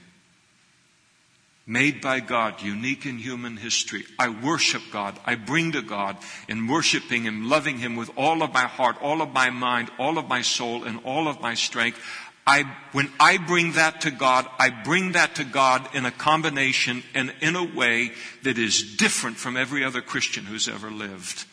made 1.67 2.03
by 2.03 2.21
God, 2.21 2.61
unique 2.61 3.07
in 3.07 3.17
human 3.17 3.57
history. 3.57 4.05
I 4.19 4.29
worship 4.29 4.83
God. 4.93 5.19
I 5.25 5.37
bring 5.37 5.73
to 5.73 5.81
God 5.81 6.19
in 6.47 6.69
worshiping 6.69 7.23
Him, 7.23 7.49
loving 7.49 7.79
Him 7.79 7.97
with 7.97 8.11
all 8.19 8.43
of 8.43 8.53
my 8.53 8.67
heart, 8.67 9.01
all 9.01 9.23
of 9.23 9.33
my 9.33 9.49
mind, 9.49 9.91
all 9.99 10.19
of 10.19 10.29
my 10.29 10.43
soul, 10.43 10.85
and 10.85 11.01
all 11.05 11.29
of 11.29 11.41
my 11.41 11.55
strength. 11.55 11.99
I, 12.47 12.65
when 12.93 13.11
I 13.19 13.39
bring 13.39 13.73
that 13.73 14.03
to 14.03 14.11
God, 14.11 14.47
I 14.59 14.69
bring 14.69 15.13
that 15.13 15.37
to 15.37 15.45
God 15.45 15.89
in 15.95 16.05
a 16.05 16.11
combination 16.11 17.05
and 17.15 17.33
in 17.41 17.57
a 17.57 17.65
way 17.65 18.13
that 18.43 18.59
is 18.59 18.99
different 18.99 19.39
from 19.39 19.57
every 19.57 19.83
other 19.83 20.03
Christian 20.03 20.45
who's 20.45 20.69
ever 20.69 20.91
lived. 20.91 21.47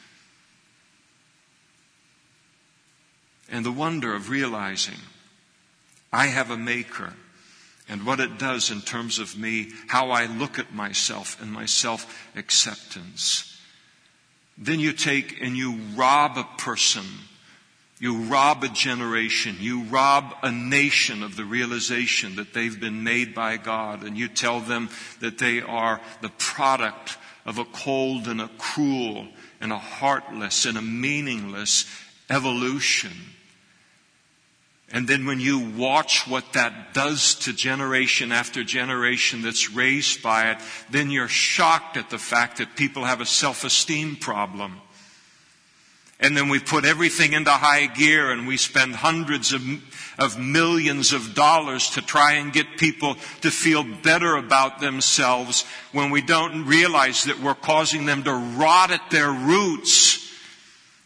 And 3.49 3.63
the 3.63 3.71
wonder 3.71 4.13
of 4.13 4.29
realizing 4.29 4.99
I 6.11 6.27
have 6.27 6.51
a 6.51 6.57
maker 6.57 7.13
and 7.87 8.05
what 8.05 8.19
it 8.19 8.37
does 8.37 8.71
in 8.71 8.81
terms 8.81 9.19
of 9.19 9.37
me, 9.37 9.71
how 9.87 10.11
I 10.11 10.25
look 10.25 10.59
at 10.59 10.73
myself 10.73 11.41
and 11.41 11.51
my 11.51 11.65
self 11.65 12.29
acceptance. 12.35 13.59
Then 14.57 14.79
you 14.79 14.93
take 14.93 15.41
and 15.41 15.57
you 15.57 15.73
rob 15.95 16.37
a 16.37 16.47
person. 16.57 17.03
You 17.99 18.23
rob 18.23 18.63
a 18.63 18.69
generation. 18.69 19.57
You 19.59 19.83
rob 19.83 20.35
a 20.41 20.51
nation 20.51 21.21
of 21.21 21.35
the 21.35 21.43
realization 21.45 22.37
that 22.37 22.53
they've 22.53 22.79
been 22.79 23.03
made 23.03 23.35
by 23.35 23.57
God. 23.57 24.03
And 24.03 24.17
you 24.17 24.27
tell 24.27 24.59
them 24.59 24.89
that 25.19 25.37
they 25.37 25.61
are 25.61 25.99
the 26.21 26.29
product 26.29 27.17
of 27.45 27.57
a 27.57 27.65
cold 27.65 28.27
and 28.27 28.41
a 28.41 28.49
cruel 28.57 29.27
and 29.59 29.71
a 29.71 29.77
heartless 29.77 30.65
and 30.65 30.77
a 30.77 30.81
meaningless 30.81 31.85
evolution. 32.29 33.11
And 34.93 35.07
then 35.07 35.25
when 35.25 35.39
you 35.39 35.59
watch 35.59 36.27
what 36.27 36.53
that 36.53 36.93
does 36.93 37.35
to 37.35 37.53
generation 37.53 38.31
after 38.31 38.63
generation 38.63 39.41
that's 39.41 39.71
raised 39.71 40.21
by 40.21 40.51
it, 40.51 40.57
then 40.89 41.09
you're 41.09 41.29
shocked 41.29 41.95
at 41.95 42.09
the 42.09 42.17
fact 42.17 42.57
that 42.57 42.75
people 42.75 43.05
have 43.05 43.21
a 43.21 43.25
self-esteem 43.25 44.17
problem. 44.17 44.81
And 46.19 46.35
then 46.37 46.49
we 46.49 46.59
put 46.59 46.85
everything 46.85 47.33
into 47.33 47.51
high 47.51 47.87
gear 47.87 48.31
and 48.31 48.45
we 48.45 48.57
spend 48.57 48.95
hundreds 48.95 49.53
of, 49.53 49.63
of 50.19 50.37
millions 50.37 51.13
of 51.13 51.33
dollars 51.33 51.89
to 51.91 52.01
try 52.01 52.33
and 52.33 52.53
get 52.53 52.77
people 52.77 53.15
to 53.41 53.49
feel 53.49 53.83
better 53.83 54.35
about 54.35 54.79
themselves 54.79 55.65
when 55.93 56.11
we 56.11 56.21
don't 56.21 56.65
realize 56.65 57.23
that 57.23 57.39
we're 57.39 57.55
causing 57.55 58.05
them 58.05 58.23
to 58.23 58.33
rot 58.33 58.91
at 58.91 59.09
their 59.09 59.31
roots 59.31 60.30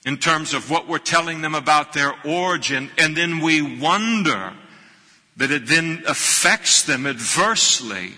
in 0.06 0.18
terms 0.18 0.54
of 0.54 0.70
what 0.70 0.88
we're 0.88 1.00
telling 1.00 1.42
them 1.42 1.56
about 1.56 1.94
their 1.94 2.14
origin, 2.24 2.92
and 2.98 3.18
then 3.18 3.40
we 3.40 3.80
wonder 3.80 4.54
that 5.38 5.52
it 5.52 5.68
then 5.68 6.04
affects 6.08 6.84
them 6.84 7.08
adversely 7.08 8.12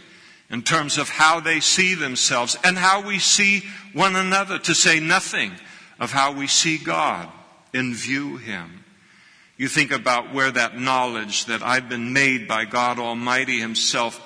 in 0.49 0.61
terms 0.61 0.97
of 0.97 1.09
how 1.09 1.39
they 1.39 1.59
see 1.59 1.95
themselves 1.95 2.57
and 2.63 2.77
how 2.77 3.01
we 3.01 3.19
see 3.19 3.63
one 3.93 4.15
another, 4.15 4.59
to 4.59 4.75
say 4.75 4.99
nothing 4.99 5.51
of 5.99 6.11
how 6.11 6.33
we 6.33 6.45
see 6.45 6.77
God 6.77 7.29
and 7.73 7.95
view 7.95 8.37
Him. 8.37 8.83
You 9.55 9.67
think 9.67 9.91
about 9.91 10.33
where 10.33 10.51
that 10.51 10.77
knowledge 10.77 11.45
that 11.45 11.63
I've 11.63 11.89
been 11.89 12.13
made 12.13 12.47
by 12.47 12.65
God 12.65 12.99
Almighty 12.99 13.59
Himself, 13.59 14.21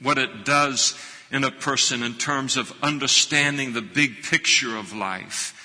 what 0.00 0.18
it 0.18 0.44
does 0.44 0.94
in 1.32 1.44
a 1.44 1.50
person 1.50 2.02
in 2.02 2.14
terms 2.14 2.56
of 2.56 2.72
understanding 2.82 3.72
the 3.72 3.82
big 3.82 4.22
picture 4.22 4.76
of 4.76 4.94
life 4.94 5.56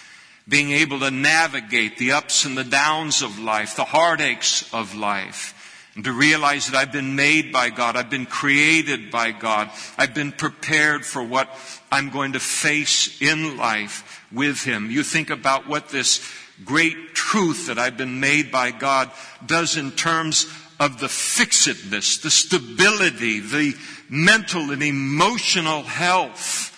being 0.48 0.72
able 0.72 1.00
to 1.00 1.12
navigate 1.12 1.98
the 1.98 2.12
ups 2.12 2.46
and 2.46 2.58
the 2.58 2.64
downs 2.64 3.22
of 3.22 3.40
life, 3.40 3.76
the 3.76 3.84
heartaches 3.84 4.70
of 4.72 4.96
life, 4.96 5.54
and 5.96 6.04
to 6.04 6.12
realize 6.12 6.68
that 6.68 6.78
I've 6.78 6.92
been 6.92 7.16
made 7.16 7.52
by 7.52 7.70
God, 7.70 7.96
I've 7.96 8.10
been 8.10 8.26
created 8.26 9.10
by 9.10 9.32
God, 9.32 9.72
I've 9.98 10.14
been 10.14 10.32
prepared 10.32 11.06
for 11.06 11.24
what 11.24 11.50
I'm 11.92 12.10
going 12.10 12.34
to 12.34 12.40
face 12.40 13.22
in 13.22 13.58
life 13.58 14.26
with 14.32 14.64
Him. 14.64 14.92
You 14.92 15.04
think 15.04 15.30
about 15.30 15.68
what 15.68 15.90
this 15.90 16.22
great 16.64 17.16
truth 17.16 17.68
that 17.68 17.80
I've 17.80 17.98
been 17.98 18.20
made 18.20 18.52
by 18.52 18.72
God 18.72 19.10
does 19.46 19.78
in 19.78 19.92
terms 19.92 20.46
of 20.80 21.00
the 21.00 21.10
fixedness, 21.10 22.18
the 22.18 22.30
stability, 22.30 23.40
the 23.40 23.74
mental 24.10 24.72
and 24.72 24.84
emotional 24.84 25.84
health 25.84 26.72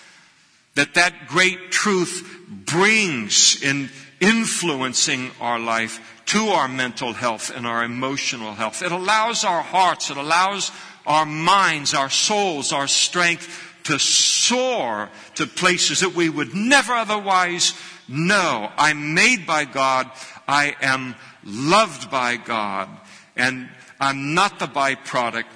that 0.78 0.94
that 0.94 1.26
great 1.26 1.72
truth 1.72 2.37
brings 2.48 3.62
in 3.62 3.90
influencing 4.20 5.30
our 5.40 5.58
life 5.58 6.22
to 6.26 6.48
our 6.48 6.68
mental 6.68 7.12
health 7.12 7.50
and 7.54 7.66
our 7.66 7.84
emotional 7.84 8.52
health. 8.52 8.82
It 8.82 8.92
allows 8.92 9.44
our 9.44 9.62
hearts, 9.62 10.10
it 10.10 10.16
allows 10.16 10.70
our 11.06 11.24
minds, 11.24 11.94
our 11.94 12.10
souls, 12.10 12.72
our 12.72 12.86
strength 12.86 13.64
to 13.84 13.98
soar 13.98 15.08
to 15.36 15.46
places 15.46 16.00
that 16.00 16.14
we 16.14 16.28
would 16.28 16.54
never 16.54 16.92
otherwise 16.92 17.72
know. 18.06 18.70
I'm 18.76 19.14
made 19.14 19.46
by 19.46 19.64
God. 19.64 20.10
I 20.46 20.76
am 20.82 21.14
loved 21.44 22.10
by 22.10 22.36
God. 22.36 22.88
And 23.36 23.68
I'm 23.98 24.34
not 24.34 24.58
the 24.58 24.66
byproduct, 24.66 25.46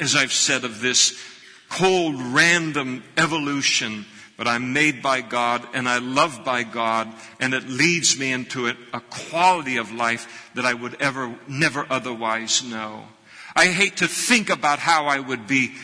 as 0.00 0.16
I've 0.16 0.32
said, 0.32 0.64
of 0.64 0.80
this 0.80 1.16
cold, 1.68 2.20
random 2.20 3.04
evolution 3.16 4.04
but 4.42 4.50
I'm 4.50 4.72
made 4.72 5.02
by 5.02 5.20
God 5.20 5.64
and 5.72 5.88
I 5.88 5.98
love 5.98 6.44
by 6.44 6.64
God 6.64 7.06
and 7.38 7.54
it 7.54 7.68
leads 7.68 8.18
me 8.18 8.32
into 8.32 8.66
a, 8.66 8.74
a 8.92 8.98
quality 8.98 9.76
of 9.76 9.92
life 9.92 10.50
that 10.56 10.64
I 10.64 10.74
would 10.74 11.00
ever, 11.00 11.32
never 11.46 11.86
otherwise 11.88 12.64
know. 12.64 13.04
I 13.54 13.66
hate 13.66 13.98
to 13.98 14.08
think 14.08 14.50
about 14.50 14.80
how 14.80 15.06
I 15.06 15.20
would 15.20 15.46
be 15.46 15.74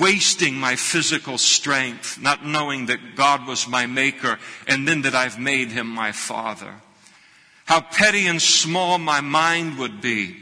wasting 0.00 0.56
my 0.56 0.74
physical 0.74 1.38
strength, 1.38 2.20
not 2.20 2.44
knowing 2.44 2.86
that 2.86 3.14
God 3.14 3.46
was 3.46 3.68
my 3.68 3.86
maker 3.86 4.40
and 4.66 4.88
then 4.88 5.02
that 5.02 5.14
I've 5.14 5.38
made 5.38 5.70
him 5.70 5.86
my 5.86 6.10
father. 6.10 6.74
How 7.66 7.80
petty 7.80 8.26
and 8.26 8.42
small 8.42 8.98
my 8.98 9.20
mind 9.20 9.78
would 9.78 10.00
be 10.00 10.34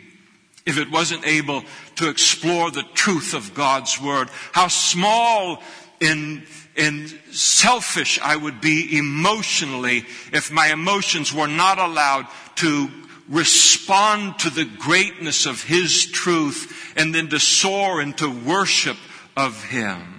if 0.65 0.79
it 0.79 0.91
wasn't 0.91 1.27
able 1.27 1.62
to 1.97 2.09
explore 2.09 2.71
the 2.71 2.85
truth 2.95 3.35
of 3.35 3.53
God's 3.53 4.01
word. 4.01 4.31
How 4.53 4.69
small 4.69 5.62
in 6.01 6.47
and 6.77 7.09
selfish 7.31 8.19
I 8.23 8.37
would 8.37 8.61
be 8.61 8.99
emotionally 8.99 10.05
if 10.33 10.51
my 10.51 10.69
emotions 10.69 11.33
were 11.33 11.49
not 11.49 11.79
allowed 11.79 12.27
to 12.57 12.91
respond 13.29 14.39
to 14.41 14.51
the 14.51 14.65
greatness 14.65 15.47
of 15.47 15.62
His 15.62 16.07
truth 16.07 16.93
and 16.97 17.15
then 17.15 17.29
to 17.29 17.41
soar 17.41 18.01
into 18.01 18.31
worship 18.31 18.97
of 19.37 19.65
Him. 19.65 20.12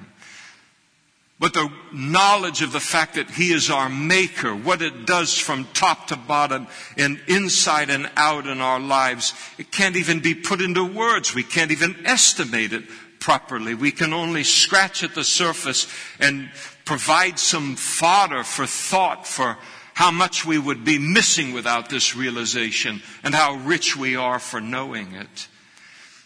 But 1.40 1.54
the 1.54 1.72
knowledge 1.94 2.64
of 2.64 2.72
the 2.72 2.80
fact 2.80 3.16
that 3.16 3.30
He 3.30 3.52
is 3.52 3.70
our 3.70 3.90
Maker, 3.90 4.56
what 4.56 4.82
it 4.82 5.06
does 5.06 5.38
from 5.38 5.68
top 5.74 6.08
to 6.08 6.16
bottom 6.16 6.68
and 6.98 7.22
inside 7.28 7.90
and 7.92 8.10
out 8.16 8.48
in 8.48 8.60
our 8.60 8.80
lives, 8.80 9.34
it 9.60 9.72
can't 9.72 9.96
even 9.96 10.20
be 10.20 10.34
put 10.34 10.62
into 10.62 10.84
words. 10.84 11.36
We 11.36 11.44
can't 11.44 11.72
even 11.72 12.06
estimate 12.06 12.74
it 12.74 12.84
properly. 13.20 13.74
We 13.74 13.92
can 13.92 14.14
only 14.14 14.44
scratch 14.44 15.04
at 15.04 15.16
the 15.16 15.24
surface 15.24 15.88
and 16.20 16.50
provide 16.86 17.40
some 17.40 17.76
fodder 17.76 18.44
for 18.44 18.66
thought 18.66 19.28
for 19.28 19.58
how 19.94 20.12
much 20.12 20.46
we 20.46 20.60
would 20.60 20.86
be 20.86 21.00
missing 21.00 21.54
without 21.54 21.90
this 21.90 22.16
realization 22.16 23.02
and 23.24 23.34
how 23.34 23.56
rich 23.56 23.98
we 23.98 24.16
are 24.16 24.40
for 24.40 24.62
knowing 24.62 25.14
it. 25.14 25.48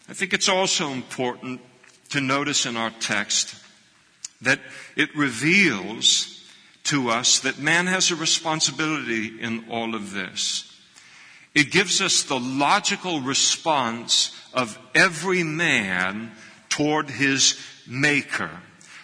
I 0.10 0.13
think 0.13 0.34
it's 0.34 0.49
also 0.49 0.89
important 0.89 1.62
to 2.10 2.19
notice 2.19 2.65
in 2.65 2.75
our 2.75 2.89
text 2.89 3.56
that 4.41 4.60
it 4.95 5.15
reveals 5.15 6.45
to 6.84 7.10
us 7.10 7.39
that 7.39 7.60
man 7.60 7.88
has 7.88 8.12
a 8.12 8.15
responsibility 8.15 9.39
in 9.39 9.65
all 9.69 9.95
of 9.95 10.12
this. 10.12 10.67
It 11.54 11.71
gives 11.71 12.01
us 12.01 12.23
the 12.23 12.39
logical 12.39 13.21
response 13.21 14.36
of 14.54 14.77
every 14.93 15.43
man 15.43 16.32
toward 16.71 17.12
his 17.12 17.60
maker. 17.86 18.49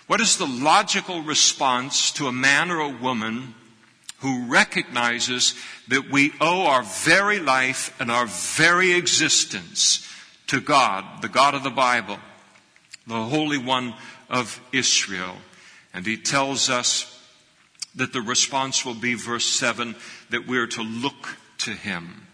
What 0.08 0.21
is 0.21 0.38
the 0.38 0.47
logical 0.47 1.21
response 1.21 2.12
to 2.13 2.27
a 2.27 2.32
man 2.32 2.71
or 2.71 2.80
a 2.80 2.97
woman 2.97 3.53
who 4.19 4.47
recognizes 4.47 5.53
that 5.89 6.10
we 6.10 6.32
owe 6.41 6.65
our 6.65 6.82
very 6.82 7.39
life 7.39 7.95
and 7.99 8.10
our 8.10 8.25
very 8.25 8.93
existence 8.93 10.08
to 10.47 10.62
God, 10.62 11.21
the 11.21 11.30
God 11.30 11.53
of 11.53 11.63
the 11.63 11.69
Bible, 11.69 12.17
the 13.06 13.25
Holy 13.25 13.58
One 13.58 13.93
of 14.30 14.60
Israel? 14.71 15.36
And 15.93 16.06
he 16.06 16.17
tells 16.17 16.69
us 16.69 17.13
that 17.95 18.13
the 18.13 18.21
response 18.21 18.86
will 18.86 18.93
be 18.93 19.13
verse 19.13 19.45
7 19.45 19.95
that 20.30 20.47
we're 20.47 20.67
to 20.67 20.84
look 20.84 21.38
to 21.60 21.71
him. 21.71 22.27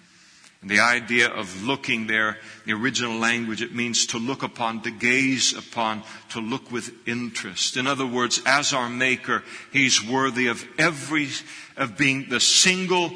And 0.63 0.71
the 0.71 0.79
idea 0.79 1.27
of 1.27 1.63
looking 1.63 2.07
there, 2.07 2.37
the 2.65 2.71
original 2.71 3.19
language, 3.19 3.61
it 3.61 3.75
means 3.75 4.05
to 4.07 4.17
look 4.17 4.43
upon, 4.43 4.81
to 4.83 4.91
gaze 4.91 5.51
upon, 5.51 6.03
to 6.29 6.39
look 6.39 6.71
with 6.71 6.89
interest. 7.05 7.75
In 7.75 7.85
other 7.85 8.05
words, 8.05 8.41
as 8.45 8.71
our 8.71 8.87
Maker, 8.87 9.43
He's 9.73 10.01
worthy 10.01 10.47
of 10.47 10.65
every, 10.79 11.27
of 11.75 11.97
being 11.97 12.29
the 12.29 12.39
single 12.39 13.11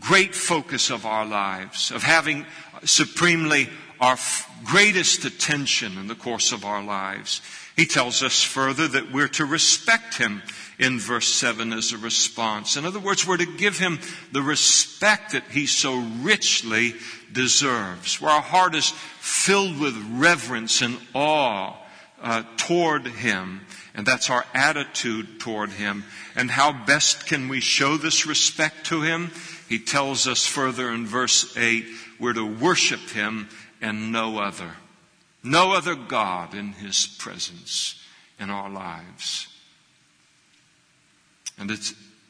great 0.00 0.34
focus 0.34 0.90
of 0.90 1.06
our 1.06 1.24
lives, 1.24 1.92
of 1.92 2.02
having 2.02 2.44
supremely 2.82 3.68
our 4.00 4.16
greatest 4.64 5.24
attention 5.24 5.96
in 5.96 6.08
the 6.08 6.16
course 6.16 6.50
of 6.50 6.64
our 6.64 6.82
lives. 6.82 7.40
He 7.80 7.86
tells 7.86 8.22
us 8.22 8.42
further 8.42 8.86
that 8.88 9.10
we're 9.10 9.28
to 9.28 9.46
respect 9.46 10.18
Him 10.18 10.42
in 10.78 10.98
verse 10.98 11.28
7 11.28 11.72
as 11.72 11.94
a 11.94 11.96
response. 11.96 12.76
In 12.76 12.84
other 12.84 12.98
words, 13.00 13.26
we're 13.26 13.38
to 13.38 13.56
give 13.56 13.78
him 13.78 14.00
the 14.32 14.42
respect 14.42 15.32
that 15.32 15.44
he 15.44 15.64
so 15.64 15.96
richly 16.20 16.92
deserves, 17.32 18.20
where 18.20 18.32
our 18.32 18.42
heart 18.42 18.74
is 18.74 18.90
filled 18.90 19.80
with 19.80 19.96
reverence 20.12 20.82
and 20.82 20.98
awe 21.14 21.74
uh, 22.20 22.42
toward 22.58 23.06
him. 23.06 23.62
And 23.94 24.04
that's 24.04 24.28
our 24.28 24.44
attitude 24.52 25.40
toward 25.40 25.70
him. 25.70 26.04
And 26.36 26.50
how 26.50 26.84
best 26.84 27.26
can 27.26 27.48
we 27.48 27.60
show 27.60 27.96
this 27.96 28.26
respect 28.26 28.84
to 28.88 29.00
him? 29.00 29.30
He 29.70 29.78
tells 29.78 30.26
us 30.26 30.44
further 30.44 30.90
in 30.90 31.06
verse 31.06 31.56
8, 31.56 31.86
we're 32.18 32.34
to 32.34 32.44
worship 32.44 33.08
him 33.08 33.48
and 33.80 34.12
no 34.12 34.38
other. 34.38 34.76
No 35.42 35.72
other 35.72 35.94
God 35.94 36.54
in 36.54 36.72
his 36.72 37.06
presence 37.06 38.00
in 38.38 38.50
our 38.50 38.70
lives. 38.70 39.48
And 41.58 41.70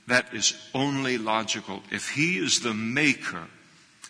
that 0.08 0.34
is 0.34 0.54
only 0.74 1.16
logical. 1.16 1.82
If 1.90 2.10
He 2.10 2.38
is 2.38 2.60
the 2.60 2.74
maker, 2.74 3.44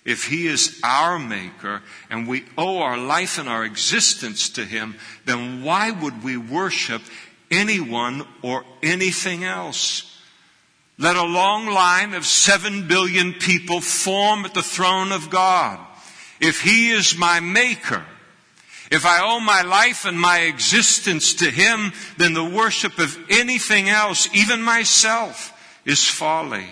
if 0.05 0.27
He 0.27 0.47
is 0.47 0.81
our 0.83 1.19
maker, 1.19 1.83
and 2.09 2.27
we 2.27 2.45
owe 2.57 2.79
our 2.79 2.97
life 2.97 3.39
and 3.39 3.49
our 3.49 3.65
existence 3.65 4.49
to 4.51 4.65
Him, 4.65 4.97
then 5.27 5.63
why 5.63 5.91
would 5.91 6.25
we 6.25 6.39
worship 6.39 7.03
anyone 7.51 8.27
or 8.41 8.65
anything 8.83 9.45
else? 9.45 10.07
Let 10.99 11.17
a 11.17 11.25
long 11.25 11.67
line 11.67 12.15
of 12.15 12.25
seven 12.25 12.89
billion 12.89 13.35
people 13.35 13.81
form 13.81 14.47
at 14.47 14.55
the 14.55 14.63
throne 14.63 15.13
of 15.13 15.31
God. 15.31 15.79
if 16.41 16.63
He 16.63 16.91
is 16.91 17.19
my 17.19 17.41
maker, 17.41 18.05
if 18.91 19.07
I 19.07 19.21
owe 19.23 19.41
my 19.41 19.63
life 19.63 20.05
and 20.05 20.21
my 20.21 20.41
existence 20.41 21.35
to 21.35 21.51
Him, 21.51 21.93
then 22.17 22.35
the 22.35 22.45
worship 22.45 22.99
of 22.99 23.17
anything 23.31 23.89
else, 23.89 24.29
even 24.35 24.63
myself, 24.63 25.57
is 25.85 26.07
folly. 26.09 26.67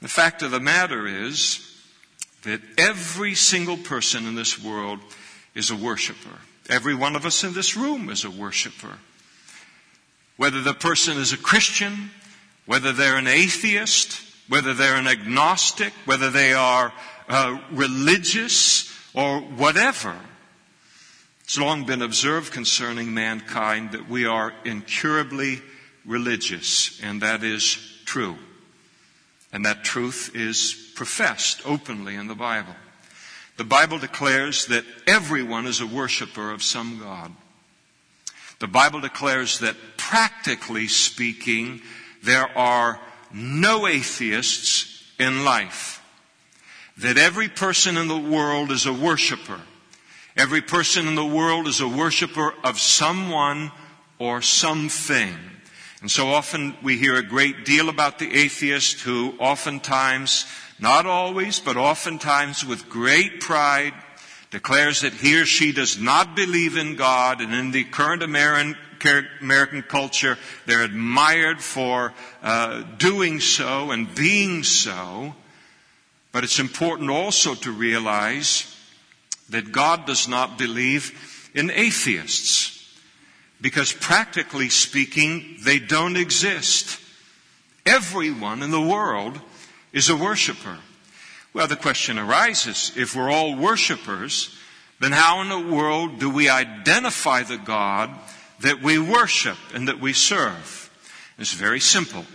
The 0.00 0.08
fact 0.08 0.42
of 0.42 0.50
the 0.50 0.60
matter 0.60 1.06
is 1.06 1.64
that 2.42 2.60
every 2.78 3.34
single 3.34 3.76
person 3.76 4.26
in 4.26 4.36
this 4.36 4.62
world 4.62 5.00
is 5.54 5.70
a 5.70 5.76
worshiper. 5.76 6.38
Every 6.70 6.94
one 6.94 7.16
of 7.16 7.26
us 7.26 7.44
in 7.44 7.52
this 7.52 7.76
room 7.76 8.08
is 8.08 8.24
a 8.24 8.30
worshiper. 8.30 8.98
Whether 10.36 10.62
the 10.62 10.74
person 10.74 11.18
is 11.18 11.32
a 11.32 11.38
Christian, 11.38 12.10
whether 12.64 12.92
they're 12.92 13.16
an 13.16 13.26
atheist, 13.26 14.22
whether 14.48 14.72
they're 14.72 14.96
an 14.96 15.08
agnostic, 15.08 15.92
whether 16.04 16.30
they 16.30 16.54
are 16.54 16.92
uh, 17.28 17.58
religious, 17.72 18.94
or 19.14 19.40
whatever. 19.40 20.14
It's 21.48 21.56
long 21.56 21.84
been 21.84 22.02
observed 22.02 22.52
concerning 22.52 23.14
mankind 23.14 23.92
that 23.92 24.06
we 24.06 24.26
are 24.26 24.52
incurably 24.66 25.62
religious, 26.04 27.00
and 27.02 27.22
that 27.22 27.42
is 27.42 27.78
true. 28.04 28.36
And 29.50 29.64
that 29.64 29.82
truth 29.82 30.32
is 30.34 30.92
professed 30.94 31.62
openly 31.64 32.16
in 32.16 32.26
the 32.26 32.34
Bible. 32.34 32.76
The 33.56 33.64
Bible 33.64 33.98
declares 33.98 34.66
that 34.66 34.84
everyone 35.06 35.66
is 35.66 35.80
a 35.80 35.86
worshiper 35.86 36.50
of 36.50 36.62
some 36.62 36.98
God. 36.98 37.32
The 38.58 38.68
Bible 38.68 39.00
declares 39.00 39.60
that 39.60 39.96
practically 39.96 40.86
speaking, 40.86 41.80
there 42.22 42.58
are 42.58 43.00
no 43.32 43.86
atheists 43.86 45.02
in 45.18 45.46
life. 45.46 46.04
That 46.98 47.16
every 47.16 47.48
person 47.48 47.96
in 47.96 48.06
the 48.06 48.18
world 48.18 48.70
is 48.70 48.84
a 48.84 48.92
worshiper. 48.92 49.62
Every 50.38 50.62
person 50.62 51.08
in 51.08 51.16
the 51.16 51.26
world 51.26 51.66
is 51.66 51.80
a 51.80 51.88
worshiper 51.88 52.54
of 52.62 52.78
someone 52.78 53.72
or 54.20 54.40
something. 54.40 55.34
And 56.00 56.08
so 56.08 56.28
often 56.28 56.76
we 56.80 56.96
hear 56.96 57.16
a 57.16 57.24
great 57.24 57.64
deal 57.64 57.88
about 57.88 58.20
the 58.20 58.32
atheist 58.32 59.00
who 59.00 59.34
oftentimes, 59.40 60.46
not 60.78 61.06
always, 61.06 61.58
but 61.58 61.76
oftentimes 61.76 62.64
with 62.64 62.88
great 62.88 63.40
pride, 63.40 63.92
declares 64.52 65.00
that 65.00 65.12
he 65.12 65.40
or 65.40 65.44
she 65.44 65.72
does 65.72 65.98
not 65.98 66.36
believe 66.36 66.76
in 66.76 66.94
God, 66.94 67.40
and 67.40 67.52
in 67.52 67.72
the 67.72 67.82
current 67.82 68.22
American, 68.22 69.82
culture, 69.88 70.38
they're 70.66 70.84
admired 70.84 71.60
for 71.60 72.14
uh, 72.44 72.84
doing 72.96 73.40
so 73.40 73.90
and 73.90 74.14
being 74.14 74.62
so. 74.62 75.34
But 76.30 76.44
it's 76.44 76.60
important 76.60 77.10
also 77.10 77.56
to 77.56 77.72
realize 77.72 78.77
that 79.48 79.72
God 79.72 80.06
does 80.06 80.28
not 80.28 80.58
believe 80.58 81.50
in 81.54 81.70
atheists. 81.70 82.74
Because 83.60 83.92
practically 83.92 84.68
speaking, 84.68 85.56
they 85.62 85.78
don't 85.78 86.16
exist. 86.16 87.00
Everyone 87.84 88.62
in 88.62 88.70
the 88.70 88.80
world 88.80 89.40
is 89.92 90.08
a 90.08 90.16
worshiper. 90.16 90.78
Well, 91.52 91.66
the 91.66 91.76
question 91.76 92.18
arises, 92.18 92.92
if 92.96 93.16
we're 93.16 93.30
all 93.30 93.56
worshipers, 93.56 94.54
then 95.00 95.12
how 95.12 95.40
in 95.40 95.48
the 95.48 95.74
world 95.74 96.20
do 96.20 96.30
we 96.30 96.48
identify 96.48 97.42
the 97.42 97.58
God 97.58 98.10
that 98.60 98.82
we 98.82 98.98
worship 98.98 99.56
and 99.74 99.88
that 99.88 100.00
we 100.00 100.12
serve? 100.12 100.84
It's 101.38 101.54
very 101.54 101.80
simple. 101.80 102.26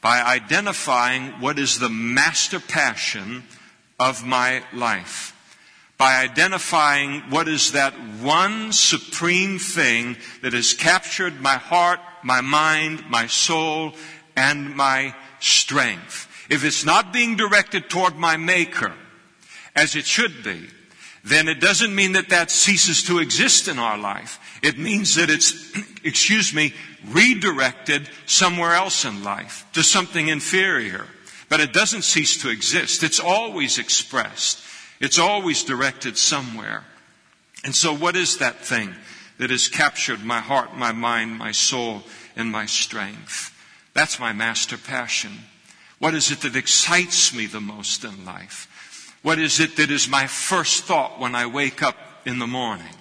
By 0.00 0.22
identifying 0.22 1.40
what 1.40 1.58
is 1.58 1.78
the 1.78 1.88
master 1.88 2.60
passion 2.60 3.42
of 3.98 4.24
my 4.24 4.62
life 4.72 5.33
by 6.04 6.18
identifying 6.18 7.22
what 7.30 7.48
is 7.48 7.72
that 7.72 7.94
one 8.20 8.70
supreme 8.72 9.58
thing 9.58 10.18
that 10.42 10.52
has 10.52 10.74
captured 10.74 11.40
my 11.40 11.54
heart, 11.54 11.98
my 12.22 12.42
mind, 12.42 13.02
my 13.08 13.26
soul, 13.26 13.94
and 14.36 14.76
my 14.76 15.14
strength. 15.40 16.28
If 16.50 16.62
it's 16.62 16.84
not 16.84 17.14
being 17.14 17.36
directed 17.36 17.88
toward 17.88 18.16
my 18.16 18.36
maker, 18.36 18.92
as 19.74 19.96
it 19.96 20.04
should 20.04 20.44
be, 20.44 20.68
then 21.24 21.48
it 21.48 21.58
doesn't 21.58 21.94
mean 21.94 22.12
that 22.12 22.28
that 22.28 22.50
ceases 22.50 23.04
to 23.04 23.18
exist 23.18 23.66
in 23.66 23.78
our 23.78 23.96
life. 23.96 24.38
It 24.62 24.78
means 24.78 25.14
that 25.14 25.30
it's, 25.30 25.72
excuse 26.04 26.52
me, 26.52 26.74
redirected 27.08 28.10
somewhere 28.26 28.74
else 28.74 29.06
in 29.06 29.24
life 29.24 29.66
to 29.72 29.82
something 29.82 30.28
inferior. 30.28 31.06
But 31.48 31.60
it 31.60 31.72
doesn't 31.72 32.02
cease 32.02 32.42
to 32.42 32.50
exist. 32.50 33.02
It's 33.02 33.20
always 33.20 33.78
expressed. 33.78 34.60
It's 35.00 35.18
always 35.18 35.64
directed 35.64 36.16
somewhere. 36.16 36.84
And 37.64 37.74
so 37.74 37.94
what 37.94 38.16
is 38.16 38.38
that 38.38 38.60
thing 38.60 38.94
that 39.38 39.50
has 39.50 39.68
captured 39.68 40.22
my 40.24 40.40
heart, 40.40 40.76
my 40.76 40.92
mind, 40.92 41.36
my 41.38 41.52
soul, 41.52 42.02
and 42.36 42.50
my 42.50 42.66
strength? 42.66 43.52
That's 43.94 44.20
my 44.20 44.32
master 44.32 44.76
passion. 44.76 45.32
What 45.98 46.14
is 46.14 46.30
it 46.30 46.40
that 46.42 46.56
excites 46.56 47.34
me 47.34 47.46
the 47.46 47.60
most 47.60 48.04
in 48.04 48.24
life? 48.24 49.16
What 49.22 49.38
is 49.38 49.60
it 49.60 49.76
that 49.76 49.90
is 49.90 50.08
my 50.08 50.26
first 50.26 50.84
thought 50.84 51.18
when 51.18 51.34
I 51.34 51.46
wake 51.46 51.82
up 51.82 51.96
in 52.26 52.38
the 52.38 52.46
morning? 52.46 52.94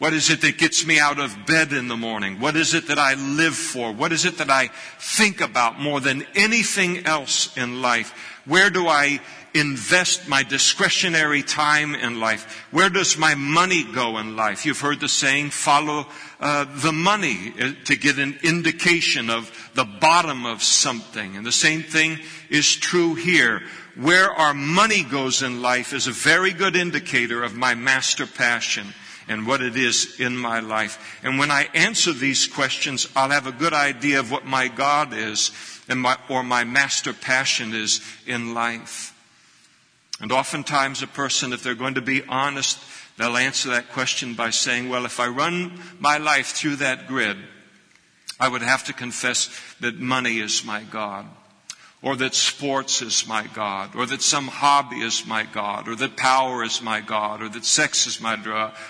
What 0.00 0.14
is 0.14 0.30
it 0.30 0.40
that 0.40 0.56
gets 0.56 0.86
me 0.86 0.98
out 0.98 1.20
of 1.20 1.44
bed 1.44 1.74
in 1.74 1.86
the 1.86 1.96
morning? 1.96 2.40
What 2.40 2.56
is 2.56 2.72
it 2.72 2.88
that 2.88 2.98
I 2.98 3.12
live 3.12 3.54
for? 3.54 3.92
What 3.92 4.12
is 4.12 4.24
it 4.24 4.38
that 4.38 4.48
I 4.48 4.68
think 4.98 5.42
about 5.42 5.78
more 5.78 6.00
than 6.00 6.26
anything 6.34 7.04
else 7.04 7.54
in 7.54 7.82
life? 7.82 8.10
Where 8.46 8.70
do 8.70 8.88
I 8.88 9.20
invest 9.52 10.26
my 10.26 10.42
discretionary 10.42 11.42
time 11.42 11.94
in 11.94 12.18
life? 12.18 12.64
Where 12.70 12.88
does 12.88 13.18
my 13.18 13.34
money 13.34 13.84
go 13.84 14.16
in 14.16 14.36
life? 14.36 14.64
You've 14.64 14.80
heard 14.80 15.00
the 15.00 15.08
saying, 15.08 15.50
follow 15.50 16.06
uh, 16.40 16.64
the 16.76 16.92
money 16.92 17.52
uh, 17.60 17.72
to 17.84 17.94
get 17.94 18.18
an 18.18 18.38
indication 18.42 19.28
of 19.28 19.52
the 19.74 19.84
bottom 19.84 20.46
of 20.46 20.62
something. 20.62 21.36
And 21.36 21.44
the 21.44 21.52
same 21.52 21.82
thing 21.82 22.20
is 22.48 22.74
true 22.74 23.16
here. 23.16 23.64
Where 23.96 24.30
our 24.30 24.54
money 24.54 25.02
goes 25.02 25.42
in 25.42 25.60
life 25.60 25.92
is 25.92 26.06
a 26.06 26.12
very 26.12 26.54
good 26.54 26.74
indicator 26.74 27.42
of 27.42 27.54
my 27.54 27.74
master 27.74 28.26
passion 28.26 28.94
and 29.30 29.46
what 29.46 29.62
it 29.62 29.76
is 29.76 30.18
in 30.18 30.36
my 30.36 30.58
life. 30.58 31.20
And 31.22 31.38
when 31.38 31.52
I 31.52 31.68
answer 31.72 32.12
these 32.12 32.48
questions, 32.48 33.08
I'll 33.14 33.30
have 33.30 33.46
a 33.46 33.52
good 33.52 33.72
idea 33.72 34.18
of 34.18 34.32
what 34.32 34.44
my 34.44 34.66
God 34.66 35.14
is 35.14 35.52
and 35.88 36.00
my, 36.00 36.18
or 36.28 36.42
my 36.42 36.64
master 36.64 37.12
passion 37.12 37.72
is 37.72 38.00
in 38.26 38.54
life. 38.54 39.16
And 40.20 40.32
oftentimes 40.32 41.00
a 41.02 41.06
person, 41.06 41.52
if 41.52 41.62
they're 41.62 41.76
going 41.76 41.94
to 41.94 42.02
be 42.02 42.24
honest, 42.28 42.80
they'll 43.18 43.36
answer 43.36 43.70
that 43.70 43.92
question 43.92 44.34
by 44.34 44.50
saying, 44.50 44.88
well, 44.88 45.06
if 45.06 45.20
I 45.20 45.28
run 45.28 45.80
my 46.00 46.18
life 46.18 46.48
through 46.48 46.76
that 46.76 47.06
grid, 47.06 47.36
I 48.40 48.48
would 48.48 48.62
have 48.62 48.82
to 48.84 48.92
confess 48.92 49.48
that 49.78 49.96
money 49.96 50.40
is 50.40 50.64
my 50.64 50.82
God, 50.82 51.26
or 52.02 52.16
that 52.16 52.34
sports 52.34 53.02
is 53.02 53.28
my 53.28 53.46
God, 53.54 53.94
or 53.94 54.06
that 54.06 54.22
some 54.22 54.48
hobby 54.48 55.02
is 55.02 55.26
my 55.26 55.44
God, 55.44 55.86
or 55.86 55.94
that 55.96 56.16
power 56.16 56.64
is 56.64 56.80
my 56.80 57.02
God, 57.02 57.42
or 57.42 57.48
that 57.50 57.64
sex 57.64 58.06
is 58.06 58.22
my 58.22 58.36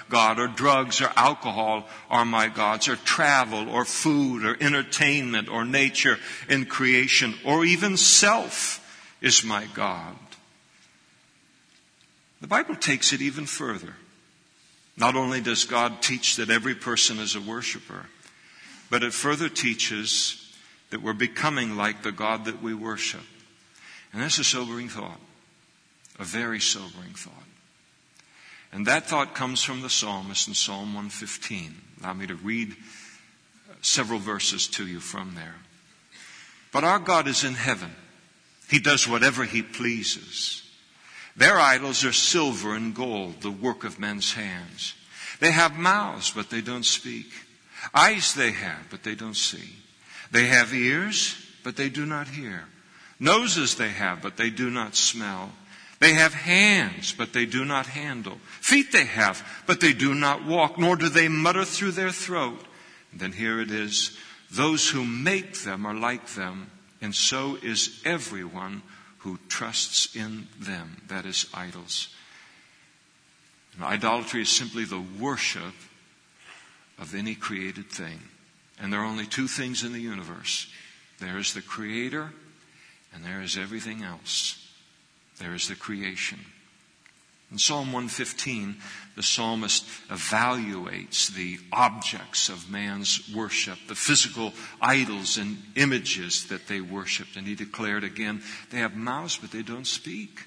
God, 0.09 0.39
or 0.39 0.47
drugs 0.47 1.01
or 1.01 1.11
alcohol 1.17 1.89
are 2.09 2.25
my 2.25 2.47
gods, 2.47 2.89
or 2.89 2.95
travel, 2.97 3.69
or 3.69 3.85
food, 3.85 4.45
or 4.45 4.57
entertainment, 4.61 5.49
or 5.49 5.65
nature 5.65 6.19
and 6.49 6.69
creation, 6.69 7.35
or 7.45 7.65
even 7.65 7.97
self 7.97 8.77
is 9.21 9.43
my 9.43 9.67
God. 9.75 10.17
The 12.41 12.47
Bible 12.47 12.77
takes 12.77 13.13
it 13.13 13.21
even 13.21 13.45
further. 13.45 13.97
Not 14.97 15.17
only 15.17 15.41
does 15.41 15.65
God 15.65 16.01
teach 16.01 16.37
that 16.37 16.49
every 16.49 16.77
person 16.77 17.19
is 17.19 17.35
a 17.35 17.41
worshiper, 17.41 18.07
but 18.89 19.03
it 19.03 19.13
further 19.13 19.49
teaches 19.49 20.40
that 20.91 21.03
we're 21.03 21.13
becoming 21.13 21.77
like 21.77 22.03
the 22.03 22.13
God 22.13 22.45
that 22.45 22.63
we 22.63 22.75
worship. 22.75 23.23
And 24.13 24.23
that's 24.23 24.39
a 24.39 24.45
sobering 24.45 24.89
thought. 24.89 25.21
A 26.19 26.25
very 26.25 26.61
sobering 26.61 27.15
thought. 27.15 27.35
And 28.73 28.87
that 28.87 29.07
thought 29.07 29.35
comes 29.35 29.63
from 29.63 29.83
the 29.83 29.91
psalmist 29.91 30.49
in 30.49 30.55
Psalm 30.55 30.95
115. 30.95 31.75
Allow 32.01 32.13
me 32.15 32.27
to 32.27 32.35
read 32.37 32.77
several 33.83 34.19
verses 34.19 34.69
to 34.69 34.87
you 34.87 35.01
from 35.01 35.35
there. 35.35 35.57
But 36.73 36.85
our 36.85 36.99
God 36.99 37.27
is 37.27 37.43
in 37.43 37.55
heaven. 37.55 37.91
He 38.69 38.79
does 38.79 39.09
whatever 39.09 39.45
he 39.45 39.63
pleases. 39.63 40.63
Their 41.37 41.59
idols 41.59 42.05
are 42.05 42.13
silver 42.13 42.75
and 42.75 42.95
gold, 42.95 43.41
the 43.41 43.51
work 43.51 43.83
of 43.83 43.99
men's 43.99 44.35
hands. 44.35 44.95
They 45.41 45.51
have 45.51 45.77
mouths, 45.77 46.31
but 46.31 46.51
they 46.51 46.61
don't 46.61 46.85
speak. 46.85 47.27
Eyes 47.95 48.35
they 48.35 48.53
have, 48.53 48.87
but 48.91 49.03
they 49.03 49.15
don't 49.15 49.37
see. 49.37 49.71
They 50.31 50.47
have 50.47 50.73
ears, 50.73 51.37
but 51.65 51.77
they 51.77 51.89
do 51.89 52.07
not 52.07 52.29
hear. 52.29 52.65
Noses 53.19 53.77
they 53.77 53.91
have, 53.91 54.23
but 54.23 54.37
they 54.37 54.51
do 54.51 54.71
not 54.71 54.97
smell. 54.97 55.53
They 55.99 56.15
have 56.15 56.33
hands, 56.33 57.13
but 57.13 57.35
they 57.35 57.45
do 57.45 57.65
not 57.65 57.87
handle. 57.87 58.39
Feet 58.61 58.91
they 58.91 59.05
have, 59.05 59.47
but 59.67 59.81
they 59.81 59.93
do 59.93 60.15
not 60.15 60.47
walk, 60.47 60.79
nor 60.79 60.97
do 60.97 61.11
they 61.11 61.29
mutter 61.29 61.65
through 61.65 61.93
their 61.93 62.11
throat. 62.11 62.65
And 63.13 63.21
then 63.21 63.33
here 63.33 63.61
it 63.61 63.71
is. 63.71 64.17
Those 64.51 64.89
who 64.89 65.05
make 65.05 65.59
them 65.59 65.85
are 65.85 65.95
like 65.95 66.27
them, 66.29 66.71
and 67.03 67.15
so 67.15 67.59
is 67.63 68.01
everyone 68.05 68.83
who 69.19 69.39
trusts 69.49 70.17
in 70.17 70.49
them, 70.59 71.03
that 71.09 71.27
is, 71.27 71.47
idols. 71.53 72.09
And 73.75 73.85
idolatry 73.85 74.43
is 74.43 74.49
simply 74.49 74.85
the 74.85 75.05
worship 75.21 75.75
of 76.99 77.15
any 77.15 77.35
created 77.35 77.91
thing. 77.91 78.21
And 78.81 78.93
there 78.93 79.01
are 79.01 79.05
only 79.05 79.27
two 79.27 79.47
things 79.47 79.85
in 79.85 79.93
the 79.93 80.01
universe 80.01 80.67
there 81.21 81.37
is 81.37 81.53
the 81.53 81.61
Creator, 81.61 82.33
and 83.13 83.23
there 83.23 83.43
is 83.43 83.59
everything 83.59 84.03
else. 84.03 84.57
There 85.39 85.55
is 85.55 85.69
the 85.69 85.75
creation. 85.75 86.39
In 87.51 87.59
Psalm 87.59 87.93
115, 87.93 88.77
the 89.17 89.23
psalmist 89.23 89.85
evaluates 90.09 91.35
the 91.35 91.59
objects 91.73 92.49
of 92.49 92.71
man's 92.71 93.29
worship, 93.35 93.79
the 93.89 93.95
physical 93.95 94.55
idols 94.81 95.37
and 95.37 95.59
images 95.75 96.47
that 96.47 96.69
they 96.69 96.81
worshiped. 96.81 97.37
And 97.37 97.47
he 97.47 97.55
declared 97.57 98.05
again, 98.05 98.43
they 98.71 98.79
have 98.79 98.95
mouths, 98.95 99.37
but 99.37 99.51
they 99.51 99.63
don't 99.63 99.87
speak. 99.87 100.47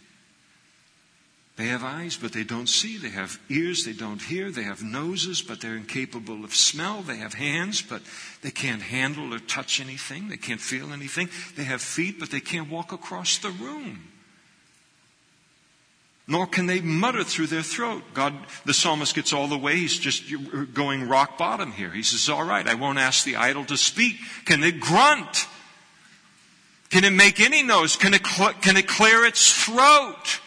They 1.55 1.65
have 1.65 1.83
eyes, 1.83 2.17
but 2.17 2.33
they 2.33 2.43
don't 2.43 2.67
see. 2.67 2.97
They 2.97 3.09
have 3.09 3.39
ears, 3.47 3.85
they 3.85 3.93
don't 3.93 4.21
hear. 4.21 4.49
They 4.49 4.63
have 4.63 4.81
noses, 4.81 5.41
but 5.43 5.61
they're 5.61 5.75
incapable 5.75 6.43
of 6.43 6.55
smell. 6.55 7.03
They 7.03 7.17
have 7.17 7.35
hands, 7.35 7.81
but 7.83 8.01
they 8.41 8.49
can't 8.49 8.81
handle 8.81 9.33
or 9.33 9.39
touch 9.39 9.79
anything. 9.79 10.29
They 10.29 10.37
can't 10.37 10.59
feel 10.59 10.91
anything. 10.91 11.29
They 11.55 11.63
have 11.63 11.81
feet, 11.81 12.19
but 12.19 12.31
they 12.31 12.39
can't 12.39 12.71
walk 12.71 12.91
across 12.91 13.37
the 13.37 13.51
room 13.51 14.13
nor 16.27 16.47
can 16.47 16.67
they 16.67 16.79
mutter 16.79 17.23
through 17.23 17.47
their 17.47 17.61
throat. 17.61 18.01
God, 18.13 18.33
the 18.65 18.73
psalmist 18.73 19.13
gets 19.13 19.33
all 19.33 19.47
the 19.47 19.57
way. 19.57 19.75
He's 19.75 19.97
just 19.97 20.23
going 20.73 21.09
rock 21.09 21.37
bottom 21.37 21.71
here. 21.71 21.89
He 21.89 22.03
says, 22.03 22.29
all 22.29 22.45
right, 22.45 22.65
I 22.65 22.75
won't 22.75 22.97
ask 22.97 23.25
the 23.25 23.35
idol 23.35 23.65
to 23.65 23.77
speak. 23.77 24.15
Can 24.45 24.63
it 24.63 24.79
grunt? 24.79 25.47
Can 26.89 27.03
it 27.03 27.11
make 27.11 27.39
any 27.39 27.61
noise? 27.61 27.97
Can 27.97 28.13
it, 28.13 28.25
cl- 28.25 28.53
can 28.53 28.77
it 28.77 28.87
clear 28.87 29.25
its 29.25 29.51
throat? 29.51 30.39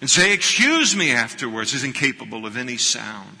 And 0.00 0.08
say, 0.08 0.32
excuse 0.32 0.96
me 0.96 1.10
afterwards. 1.10 1.74
Is 1.74 1.84
incapable 1.84 2.46
of 2.46 2.56
any 2.56 2.76
sound. 2.76 3.38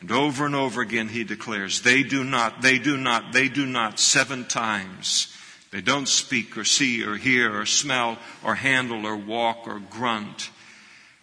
And 0.00 0.12
over 0.12 0.46
and 0.46 0.54
over 0.54 0.80
again 0.80 1.08
he 1.08 1.24
declares, 1.24 1.82
they 1.82 2.02
do 2.02 2.22
not, 2.22 2.62
they 2.62 2.78
do 2.78 2.96
not, 2.96 3.32
they 3.32 3.48
do 3.48 3.66
not, 3.66 3.98
seven 3.98 4.44
times. 4.44 5.34
They 5.70 5.80
don't 5.80 6.08
speak 6.08 6.56
or 6.56 6.64
see 6.64 7.04
or 7.04 7.16
hear 7.16 7.60
or 7.60 7.66
smell 7.66 8.18
or 8.44 8.54
handle 8.54 9.06
or 9.06 9.16
walk 9.16 9.66
or 9.66 9.80
grunt. 9.80 10.50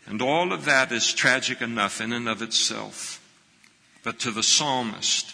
And 0.05 0.21
all 0.21 0.53
of 0.53 0.65
that 0.65 0.91
is 0.91 1.13
tragic 1.13 1.61
enough 1.61 1.99
in 1.99 2.13
and 2.13 2.27
of 2.29 2.41
itself. 2.41 3.21
But 4.03 4.19
to 4.19 4.31
the 4.31 4.43
psalmist, 4.43 5.33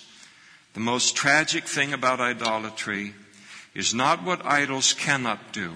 the 0.73 0.79
most 0.79 1.15
tragic 1.15 1.65
thing 1.65 1.91
about 1.91 2.21
idolatry 2.21 3.13
is 3.73 3.93
not 3.93 4.23
what 4.23 4.45
idols 4.45 4.93
cannot 4.93 5.51
do, 5.51 5.73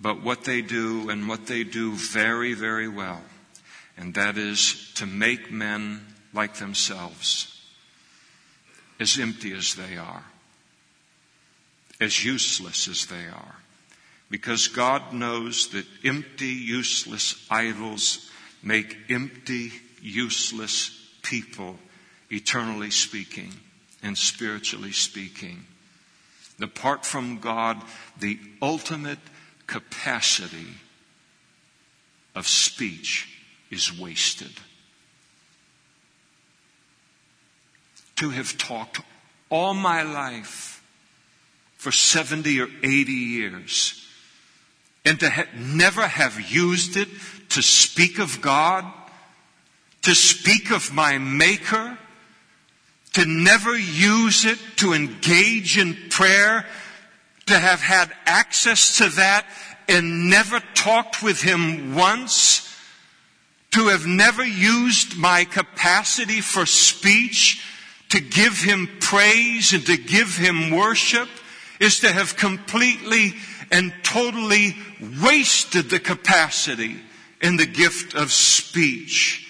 but 0.00 0.22
what 0.22 0.44
they 0.44 0.62
do 0.62 1.10
and 1.10 1.28
what 1.28 1.46
they 1.46 1.64
do 1.64 1.92
very, 1.92 2.54
very 2.54 2.88
well. 2.88 3.22
And 3.96 4.14
that 4.14 4.38
is 4.38 4.92
to 4.94 5.06
make 5.06 5.50
men 5.50 6.06
like 6.32 6.54
themselves, 6.54 7.60
as 8.98 9.18
empty 9.18 9.52
as 9.52 9.74
they 9.74 9.96
are, 9.96 10.24
as 12.00 12.24
useless 12.24 12.88
as 12.88 13.06
they 13.06 13.26
are 13.26 13.56
because 14.30 14.68
God 14.68 15.12
knows 15.12 15.68
that 15.70 15.84
empty, 16.04 16.46
useless 16.46 17.46
idols 17.50 18.30
make 18.62 18.96
empty, 19.10 19.72
useless 20.00 20.96
people, 21.22 21.76
eternally 22.30 22.90
speaking 22.90 23.52
and 24.02 24.16
spiritually 24.16 24.92
speaking. 24.92 25.66
Apart 26.62 27.04
from 27.04 27.38
God, 27.38 27.82
the 28.18 28.38
ultimate 28.62 29.18
capacity 29.70 30.74
of 32.34 32.46
speech 32.48 33.28
is 33.70 33.96
wasted. 33.96 34.50
To 38.16 38.30
have 38.30 38.58
talked 38.58 39.00
all 39.48 39.72
my 39.72 40.02
life 40.02 40.82
for 41.76 41.92
70 41.92 42.60
or 42.60 42.68
80 42.82 43.12
years 43.12 44.06
and 45.04 45.18
to 45.20 45.30
ha- 45.30 45.46
never 45.56 46.02
have 46.06 46.50
used 46.50 46.96
it 46.96 47.08
to 47.50 47.62
speak 47.62 48.18
of 48.18 48.40
God, 48.40 48.84
to 50.02 50.14
speak 50.14 50.72
of 50.72 50.92
my 50.92 51.16
Maker, 51.18 51.96
to 53.12 53.24
never 53.24 53.78
use 53.78 54.44
it 54.44 54.58
to 54.76 54.92
engage 54.92 55.78
in 55.78 55.96
prayer, 56.10 56.66
to 57.50 57.58
have 57.58 57.80
had 57.80 58.12
access 58.26 58.98
to 58.98 59.08
that 59.08 59.44
and 59.88 60.30
never 60.30 60.60
talked 60.74 61.20
with 61.20 61.42
Him 61.42 61.96
once, 61.96 62.66
to 63.72 63.88
have 63.88 64.06
never 64.06 64.44
used 64.44 65.16
my 65.16 65.44
capacity 65.44 66.40
for 66.40 66.64
speech 66.64 67.64
to 68.10 68.20
give 68.20 68.58
Him 68.58 68.88
praise 69.00 69.72
and 69.72 69.84
to 69.86 69.96
give 69.96 70.36
Him 70.36 70.70
worship, 70.70 71.28
is 71.80 71.98
to 72.00 72.12
have 72.12 72.36
completely 72.36 73.34
and 73.72 73.92
totally 74.04 74.76
wasted 75.20 75.90
the 75.90 75.98
capacity 75.98 76.96
in 77.42 77.56
the 77.56 77.66
gift 77.66 78.14
of 78.14 78.30
speech. 78.30 79.46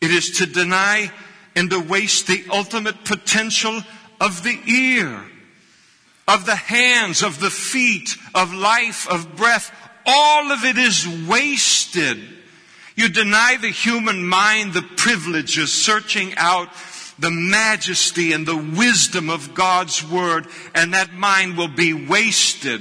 It 0.00 0.10
is 0.10 0.38
to 0.38 0.46
deny 0.46 1.12
and 1.54 1.70
to 1.70 1.78
waste 1.78 2.26
the 2.26 2.44
ultimate 2.50 3.04
potential 3.04 3.82
of 4.22 4.44
the 4.44 4.56
ear, 4.68 5.20
of 6.28 6.46
the 6.46 6.54
hands, 6.54 7.24
of 7.24 7.40
the 7.40 7.50
feet, 7.50 8.16
of 8.36 8.54
life, 8.54 9.08
of 9.08 9.34
breath. 9.34 9.74
All 10.06 10.52
of 10.52 10.64
it 10.64 10.78
is 10.78 11.08
wasted. 11.28 12.18
You 12.94 13.08
deny 13.08 13.56
the 13.60 13.70
human 13.70 14.24
mind 14.24 14.74
the 14.74 14.82
privilege 14.82 15.58
of 15.58 15.68
searching 15.68 16.34
out 16.36 16.68
the 17.18 17.32
majesty 17.32 18.32
and 18.32 18.46
the 18.46 18.56
wisdom 18.56 19.28
of 19.28 19.54
God's 19.54 20.08
Word, 20.08 20.46
and 20.72 20.94
that 20.94 21.12
mind 21.12 21.56
will 21.56 21.68
be 21.68 21.92
wasted. 21.92 22.80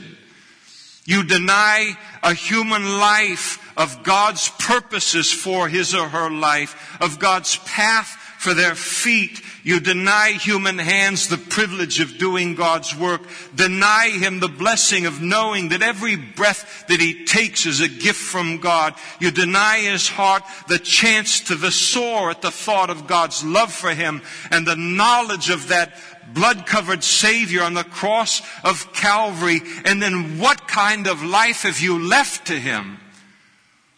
You 1.05 1.23
deny 1.23 1.97
a 2.21 2.35
human 2.35 2.99
life 2.99 3.57
of 3.75 4.03
God's 4.03 4.49
purposes 4.59 5.31
for 5.31 5.67
his 5.67 5.95
or 5.95 6.07
her 6.07 6.29
life, 6.29 6.99
of 7.01 7.17
God's 7.17 7.57
path 7.57 8.20
for 8.41 8.55
their 8.55 8.73
feet. 8.73 9.39
You 9.63 9.79
deny 9.79 10.31
human 10.31 10.79
hands 10.79 11.27
the 11.27 11.37
privilege 11.37 11.99
of 11.99 12.17
doing 12.17 12.55
God's 12.55 12.97
work. 12.97 13.21
Deny 13.53 14.09
him 14.09 14.39
the 14.39 14.47
blessing 14.47 15.05
of 15.05 15.21
knowing 15.21 15.69
that 15.69 15.83
every 15.83 16.15
breath 16.15 16.87
that 16.87 16.99
he 16.99 17.23
takes 17.23 17.67
is 17.67 17.81
a 17.81 17.87
gift 17.87 18.19
from 18.19 18.57
God. 18.57 18.95
You 19.19 19.29
deny 19.29 19.81
his 19.81 20.07
heart 20.07 20.41
the 20.67 20.79
chance 20.79 21.41
to 21.41 21.55
the 21.55 21.69
soar 21.69 22.31
at 22.31 22.41
the 22.41 22.49
thought 22.49 22.89
of 22.89 23.05
God's 23.05 23.43
love 23.43 23.71
for 23.71 23.93
him 23.93 24.23
and 24.49 24.65
the 24.65 24.75
knowledge 24.75 25.51
of 25.51 25.67
that 25.67 25.93
blood 26.33 26.65
covered 26.65 27.03
Savior 27.03 27.61
on 27.61 27.75
the 27.75 27.83
cross 27.83 28.41
of 28.63 28.91
Calvary. 28.91 29.61
And 29.85 30.01
then 30.01 30.39
what 30.39 30.67
kind 30.67 31.05
of 31.05 31.21
life 31.21 31.61
have 31.61 31.79
you 31.79 31.99
left 31.99 32.47
to 32.47 32.53
him? 32.59 32.97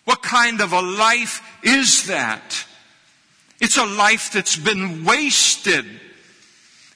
What 0.04 0.22
kind 0.22 0.60
of 0.60 0.74
a 0.74 0.82
life 0.82 1.42
is 1.64 2.08
that? 2.08 2.66
It's 3.60 3.78
a 3.78 3.86
life 3.86 4.32
that's 4.34 4.56
been 4.56 5.06
wasted. 5.06 5.86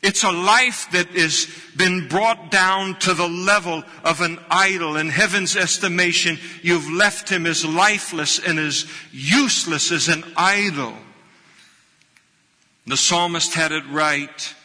It's 0.04 0.24
a 0.24 0.32
life 0.32 0.90
that 0.92 1.08
has 1.10 1.48
been 1.76 2.08
brought 2.08 2.52
down 2.52 3.00
to 3.00 3.14
the 3.14 3.28
level 3.28 3.84
of 4.04 4.22
an 4.22 4.40
idol. 4.50 4.96
In 4.98 5.10
heaven's 5.10 5.56
estimation, 5.56 6.38
you've 6.62 6.90
left 6.92 7.30
him 7.30 7.46
as 7.46 7.66
lifeless 7.66 8.40
and 8.40 8.60
as 8.60 8.86
useless 9.12 9.92
as 9.92 10.08
an 10.08 10.24
idol. 10.36 10.94
The 12.86 12.98
psalmist 12.98 13.54
had 13.54 13.72
it 13.72 13.84
right. 13.90 14.56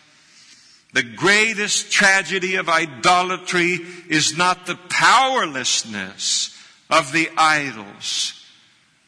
The 0.92 1.02
greatest 1.02 1.90
tragedy 1.90 2.56
of 2.56 2.68
idolatry 2.68 3.80
is 4.08 4.36
not 4.36 4.66
the 4.66 4.76
powerlessness 4.90 6.56
of 6.90 7.12
the 7.12 7.30
idols, 7.36 8.44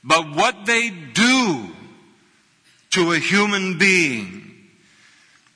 but 0.03 0.35
what 0.35 0.65
they 0.65 0.89
do 0.89 1.71
to 2.95 3.11
a 3.11 3.19
human 3.19 3.77
being. 3.77 4.55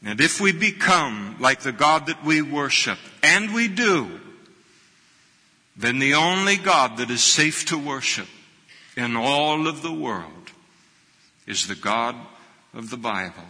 And 0.04 0.20
if 0.20 0.40
we 0.40 0.50
become 0.50 1.36
like 1.38 1.60
the 1.60 1.72
God 1.72 2.06
that 2.06 2.24
we 2.24 2.42
worship, 2.42 2.98
and 3.22 3.54
we 3.54 3.68
do, 3.68 4.20
then 5.76 6.00
the 6.00 6.14
only 6.14 6.56
God 6.56 6.96
that 6.96 7.10
is 7.10 7.22
safe 7.22 7.64
to 7.66 7.78
worship 7.78 8.26
in 8.96 9.14
all 9.14 9.68
of 9.68 9.82
the 9.82 9.92
world 9.92 10.50
is 11.46 11.68
the 11.68 11.76
God 11.76 12.16
of 12.74 12.90
the 12.90 12.96
Bible 12.96 13.46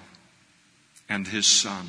and 1.09 1.27
His 1.27 1.47
Son. 1.47 1.89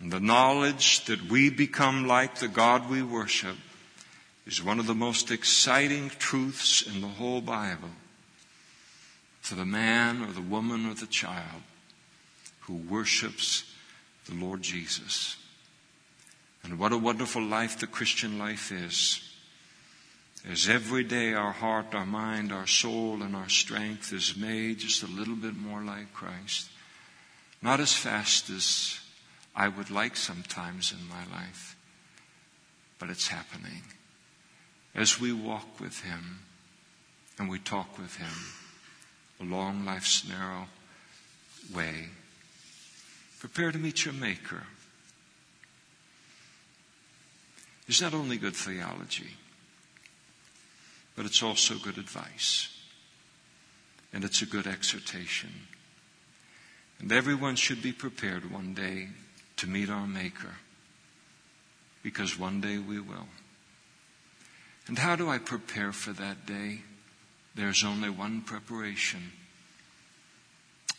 And 0.00 0.10
the 0.10 0.20
knowledge 0.20 1.04
that 1.04 1.30
we 1.30 1.50
become 1.50 2.06
like 2.06 2.36
the 2.36 2.48
God 2.48 2.88
we 2.88 3.02
worship 3.02 3.56
is 4.46 4.64
one 4.64 4.78
of 4.78 4.86
the 4.86 4.94
most 4.94 5.30
exciting 5.30 6.08
truths 6.18 6.80
in 6.80 7.02
the 7.02 7.08
whole 7.08 7.42
Bible 7.42 7.90
for 9.40 9.54
the 9.54 9.64
man 9.64 10.22
or 10.22 10.32
the 10.32 10.40
woman 10.40 10.86
or 10.86 10.94
the 10.94 11.06
child 11.06 11.62
who 12.60 12.74
worships 12.74 13.64
the 14.26 14.34
Lord 14.34 14.62
Jesus. 14.62 15.36
And 16.62 16.78
what 16.78 16.92
a 16.92 16.98
wonderful 16.98 17.42
life 17.42 17.78
the 17.78 17.86
Christian 17.86 18.38
life 18.38 18.70
is. 18.70 19.26
as 20.48 20.70
every 20.70 21.04
day 21.04 21.34
our 21.34 21.52
heart, 21.52 21.94
our 21.94 22.06
mind, 22.06 22.50
our 22.50 22.66
soul, 22.66 23.22
and 23.22 23.36
our 23.36 23.48
strength 23.48 24.10
is 24.12 24.36
made 24.36 24.78
just 24.78 25.02
a 25.02 25.06
little 25.06 25.36
bit 25.36 25.54
more 25.54 25.82
like 25.82 26.14
Christ. 26.14 26.70
Not 27.60 27.78
as 27.78 27.92
fast 27.92 28.48
as 28.48 28.98
I 29.54 29.68
would 29.68 29.90
like 29.90 30.16
sometimes 30.16 30.92
in 30.92 31.08
my 31.08 31.26
life, 31.36 31.76
but 32.98 33.10
it's 33.10 33.28
happening. 33.28 33.82
As 34.94 35.20
we 35.20 35.32
walk 35.32 35.78
with 35.78 36.00
Him 36.00 36.40
and 37.38 37.50
we 37.50 37.58
talk 37.58 37.98
with 37.98 38.16
Him 38.16 38.32
along 39.40 39.84
life's 39.84 40.28
narrow 40.28 40.66
way, 41.74 42.08
prepare 43.38 43.72
to 43.72 43.78
meet 43.78 44.04
your 44.04 44.14
Maker. 44.14 44.64
It's 47.88 48.00
not 48.00 48.14
only 48.14 48.36
good 48.36 48.54
theology, 48.54 49.36
but 51.16 51.26
it's 51.26 51.42
also 51.42 51.74
good 51.74 51.98
advice. 51.98 52.68
And 54.12 54.24
it's 54.24 54.42
a 54.42 54.46
good 54.46 54.66
exhortation. 54.66 55.50
And 57.00 57.10
everyone 57.10 57.56
should 57.56 57.82
be 57.82 57.92
prepared 57.92 58.50
one 58.50 58.74
day 58.74 59.08
to 59.56 59.66
meet 59.66 59.88
our 59.88 60.06
Maker. 60.06 60.54
Because 62.02 62.38
one 62.38 62.60
day 62.60 62.78
we 62.78 63.00
will. 63.00 63.28
And 64.86 64.98
how 64.98 65.16
do 65.16 65.28
I 65.28 65.38
prepare 65.38 65.92
for 65.92 66.12
that 66.12 66.46
day? 66.46 66.80
There's 67.54 67.84
only 67.84 68.10
one 68.10 68.42
preparation. 68.42 69.32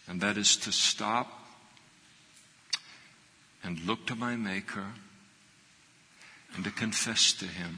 And 0.08 0.22
that 0.22 0.38
is 0.38 0.58
to 0.58 0.72
stop 0.72 1.28
and 3.64 3.80
look 3.86 4.06
to 4.08 4.16
my 4.16 4.36
Maker 4.36 4.88
and 6.56 6.64
to 6.64 6.72
confess 6.72 7.32
to 7.34 7.46
Him 7.46 7.78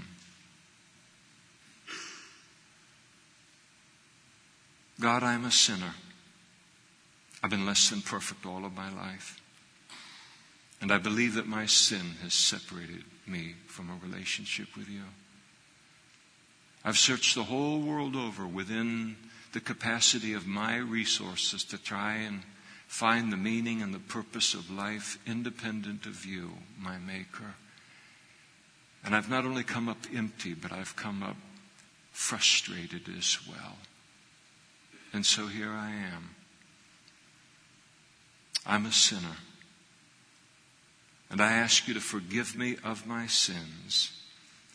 God, 5.04 5.22
I'm 5.22 5.44
a 5.44 5.52
sinner. 5.52 5.96
I've 7.44 7.50
been 7.50 7.66
less 7.66 7.90
than 7.90 8.02
perfect 8.02 8.46
all 8.46 8.64
of 8.64 8.74
my 8.74 8.90
life. 8.94 9.42
And 10.80 10.94
I 10.94 10.98
believe 10.98 11.34
that 11.36 11.46
my 11.46 11.66
sin 11.66 12.16
has 12.22 12.34
separated 12.34 13.04
me 13.28 13.56
from 13.68 13.90
a 13.90 14.06
relationship 14.06 14.78
with 14.78 14.88
you. 14.88 15.04
I've 16.86 16.98
searched 16.98 17.36
the 17.36 17.44
whole 17.44 17.80
world 17.80 18.16
over 18.16 18.46
within 18.46 19.16
the 19.54 19.62
capacity 19.62 20.34
of 20.34 20.46
my 20.46 20.78
resources 20.78 21.64
to 21.66 21.78
try 21.78 22.16
and 22.16 22.42
find 22.88 23.32
the 23.32 23.38
meaning 23.38 23.82
and 23.82 23.94
the 23.94 24.00
purpose 24.00 24.54
of 24.54 24.70
life 24.70 25.18
independent 25.26 26.06
of 26.06 26.26
you, 26.26 26.52
my 26.78 26.98
Maker. 26.98 27.56
And 29.06 29.16
I've 29.16 29.30
not 29.30 29.46
only 29.46 29.64
come 29.64 29.88
up 29.88 29.98
empty, 30.14 30.54
but 30.54 30.72
I've 30.72 30.96
come 30.96 31.24
up 31.24 31.38
frustrated 32.12 33.10
as 33.18 33.38
well. 33.48 33.78
And 35.14 35.26
so 35.26 35.48
here 35.48 35.72
I 35.72 35.92
am. 35.92 36.36
I'm 38.66 38.86
a 38.86 38.92
sinner. 38.92 39.38
And 41.30 41.42
I 41.42 41.54
ask 41.54 41.88
you 41.88 41.94
to 41.94 42.00
forgive 42.00 42.56
me 42.56 42.78
of 42.84 43.08
my 43.08 43.28
sins 43.28 44.23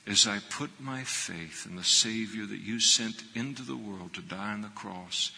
as 0.09 0.27
I 0.27 0.39
put 0.51 0.71
my 0.81 1.05
faith 1.05 1.67
in 1.69 1.77
the 1.77 1.85
Savior 1.85 2.47
that 2.47 2.61
you 2.61 2.81
sent 2.81 3.23
into 3.35 3.63
the 3.63 3.77
world 3.77 4.15
to 4.15 4.23
die 4.23 4.53
on 4.53 4.63
the 4.63 4.69
cross 4.69 5.33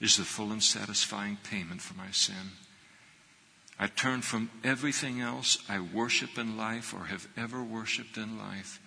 is 0.00 0.16
the 0.16 0.24
full 0.24 0.50
and 0.50 0.62
satisfying 0.62 1.38
payment 1.44 1.80
for 1.80 1.94
my 1.94 2.10
sin. 2.10 2.56
I 3.78 3.86
turn 3.86 4.22
from 4.22 4.50
everything 4.64 5.20
else 5.20 5.58
I 5.68 5.78
worship 5.78 6.38
in 6.38 6.56
life 6.56 6.92
or 6.92 7.04
have 7.04 7.28
ever 7.36 7.62
worshiped 7.62 8.16
in 8.16 8.36
life. 8.36 8.80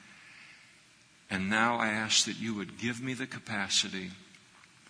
And 1.30 1.50
now 1.50 1.78
I 1.78 1.88
ask 1.88 2.26
that 2.26 2.40
you 2.40 2.54
would 2.56 2.78
give 2.78 3.02
me 3.02 3.14
the 3.14 3.26
capacity 3.26 4.12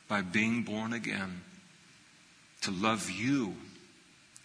by 0.07 0.21
being 0.21 0.63
born 0.63 0.93
again 0.93 1.41
to 2.61 2.71
love 2.71 3.09
you 3.09 3.55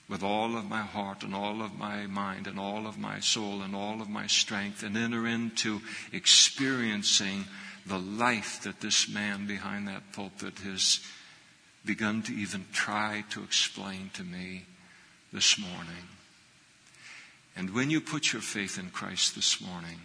with 0.09 0.23
all 0.23 0.57
of 0.57 0.68
my 0.68 0.81
heart 0.81 1.23
and 1.23 1.35
all 1.35 1.62
of 1.62 1.79
my 1.79 2.07
mind 2.07 2.47
and 2.47 2.59
all 2.59 2.87
of 2.87 2.99
my 2.99 3.21
soul 3.21 3.62
and 3.62 3.77
all 3.77 4.01
of 4.01 4.09
my 4.09 4.27
strength 4.27 4.83
and 4.83 4.97
enter 4.97 5.27
into 5.27 5.81
experiencing 6.12 7.44
the 7.87 7.99
life 7.99 8.62
that 8.62 8.81
this 8.81 9.09
man 9.09 9.47
behind 9.47 9.87
that 9.88 10.12
pulpit 10.12 10.59
has 10.61 11.01
begun 11.85 12.23
to 12.23 12.33
even 12.33 12.64
try 12.73 13.25
to 13.31 13.42
explain 13.42 14.11
to 14.14 14.23
me 14.25 14.64
this 15.33 15.59
morning. 15.59 16.09
And 17.57 17.75
when 17.75 17.90
you 17.90 18.01
put 18.01 18.33
your 18.33 18.42
faith 18.42 18.79
in 18.79 18.90
Christ 18.90 19.35
this 19.35 19.61
morning, 19.61 20.01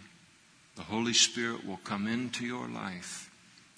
the 0.76 0.82
Holy 0.82 1.12
Spirit 1.12 1.66
will 1.66 1.78
come 1.78 2.06
into 2.06 2.44
your 2.44 2.68
life 2.68 3.30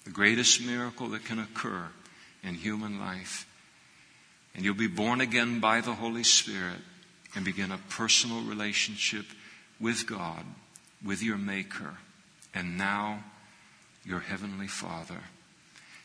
the 0.03 0.13
greatest 0.13 0.61
miracle 0.61 1.09
that 1.09 1.25
can 1.25 1.39
occur 1.39 1.89
in 2.43 2.55
human 2.55 2.99
life. 2.99 3.46
And 4.57 4.65
you'll 4.65 4.73
be 4.73 4.87
born 4.87 5.21
again 5.21 5.59
by 5.59 5.81
the 5.81 5.93
Holy 5.93 6.23
Spirit 6.23 6.79
and 7.35 7.45
begin 7.45 7.71
a 7.71 7.77
personal 7.89 8.41
relationship 8.41 9.27
with 9.79 10.07
God, 10.07 10.43
with 11.05 11.21
your 11.21 11.37
Maker, 11.37 11.93
and 12.55 12.75
now 12.75 13.23
your 14.03 14.19
Heavenly 14.19 14.67
Father. 14.67 15.19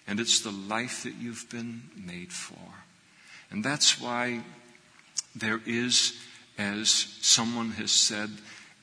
And 0.06 0.20
it's 0.20 0.40
the 0.40 0.50
life 0.50 1.04
that 1.04 1.14
you've 1.14 1.48
been 1.48 1.84
made 1.96 2.30
for. 2.30 2.58
And 3.50 3.64
that's 3.64 3.98
why 3.98 4.42
there 5.34 5.60
is, 5.64 6.20
as 6.58 6.90
someone 7.22 7.70
has 7.70 7.90
said, 7.90 8.28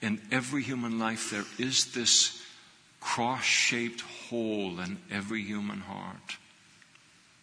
in 0.02 0.20
every 0.32 0.64
human 0.64 0.98
life, 0.98 1.30
there 1.30 1.46
is 1.60 1.94
this 1.94 2.42
cross 3.00 3.44
shaped 3.44 4.02
hole 4.02 4.80
in 4.80 4.98
every 5.12 5.44
human 5.44 5.82
heart 5.82 6.38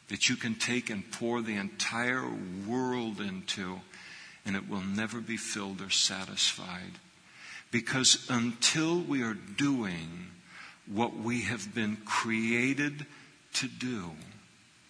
that 0.09 0.29
you 0.29 0.37
can 0.37 0.55
take 0.55 0.91
and 0.91 1.11
pour 1.11 1.43
the 1.43 1.57
entire 1.57 2.25
world 2.67 3.21
into, 3.21 3.81
and 4.45 4.55
it 4.55 4.69
will 4.69 4.83
never 4.83 5.21
be 5.21 5.37
filled 5.37 5.81
or 5.81 5.91
satisfied. 5.91 6.99
Because 7.71 8.27
until 8.31 9.01
we 9.01 9.23
are 9.23 9.35
doing 9.35 10.29
what 10.87 11.17
we 11.17 11.43
have 11.43 11.75
been 11.75 11.97
created 12.05 13.07
to 13.55 13.67
do, 13.67 14.13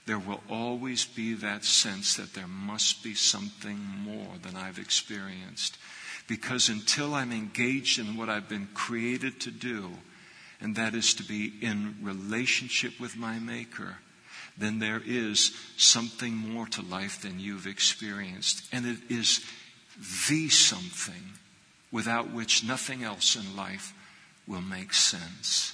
there 0.04 0.18
will 0.18 0.42
always 0.48 1.04
be 1.04 1.34
that 1.34 1.64
sense 1.64 2.14
that 2.14 2.34
there 2.34 2.46
must 2.46 3.02
be 3.02 3.14
something 3.14 3.78
more 3.78 4.34
than 4.42 4.54
I've 4.54 4.78
experienced. 4.78 5.78
Because 6.28 6.68
until 6.68 7.14
I'm 7.14 7.32
engaged 7.32 7.98
in 7.98 8.16
what 8.16 8.28
I've 8.28 8.48
been 8.48 8.68
created 8.74 9.40
to 9.40 9.50
do, 9.50 9.90
and 10.60 10.76
that 10.76 10.94
is 10.94 11.14
to 11.14 11.22
be 11.22 11.52
in 11.60 11.96
relationship 12.02 13.00
with 13.00 13.16
my 13.16 13.38
Maker, 13.38 13.96
then 14.58 14.78
there 14.78 15.02
is 15.04 15.52
something 15.76 16.34
more 16.34 16.66
to 16.68 16.82
life 16.82 17.22
than 17.22 17.40
you've 17.40 17.66
experienced. 17.66 18.66
And 18.72 18.86
it 18.86 18.98
is 19.10 19.44
the 20.28 20.48
something 20.48 21.32
without 21.92 22.30
which 22.30 22.64
nothing 22.64 23.02
else 23.02 23.36
in 23.36 23.56
life 23.56 23.92
will 24.46 24.62
make 24.62 24.94
sense. 24.94 25.72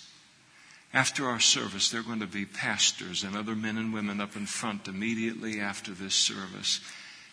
After 0.95 1.27
our 1.27 1.41
service, 1.41 1.91
there 1.91 2.01
are 2.01 2.05
going 2.05 2.21
to 2.21 2.27
be 2.27 2.45
pastors 2.45 3.25
and 3.25 3.35
other 3.37 3.55
men 3.55 3.79
and 3.79 3.95
women 3.95 4.21
up 4.21 4.37
in 4.37 4.47
front 4.47 4.89
immediately 4.89 5.59
after 5.59 5.93
this 5.93 6.15
service. 6.15 6.81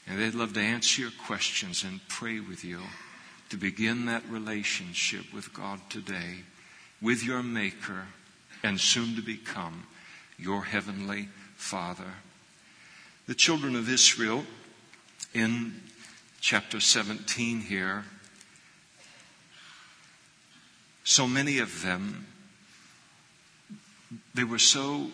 And 0.08 0.20
they'd 0.20 0.34
love 0.34 0.54
to 0.54 0.62
answer 0.62 1.02
your 1.02 1.12
questions 1.26 1.84
and 1.84 2.00
pray 2.08 2.40
with 2.40 2.64
you 2.64 2.80
to 3.50 3.58
begin 3.58 4.06
that 4.06 4.24
relationship 4.30 5.34
with 5.34 5.54
God 5.54 5.82
today 5.90 6.44
with 7.02 7.24
your 7.24 7.44
Maker 7.44 8.08
and 8.64 8.80
soon 8.80 9.16
to 9.16 9.22
become 9.22 9.86
your 10.38 10.64
Heavenly 10.64 11.30
Father. 11.60 12.16
The 13.28 13.36
children 13.36 13.76
of 13.76 13.90
Israel 13.90 14.46
in 15.34 15.74
chapter 16.40 16.80
17 16.80 17.60
here, 17.60 18.06
so 21.04 21.28
many 21.28 21.60
of 21.60 21.84
them, 21.84 22.26
they 24.34 24.46
were 24.46 24.58
so, 24.58 25.12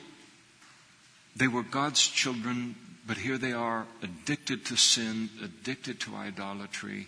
they 1.35 1.47
were 1.47 1.63
God's 1.63 2.07
children, 2.07 2.75
but 3.07 3.17
here 3.17 3.39
they 3.39 3.51
are 3.51 3.87
addicted 4.03 4.65
to 4.67 4.77
sin, 4.77 5.29
addicted 5.43 5.99
to 6.01 6.15
idolatry, 6.15 7.07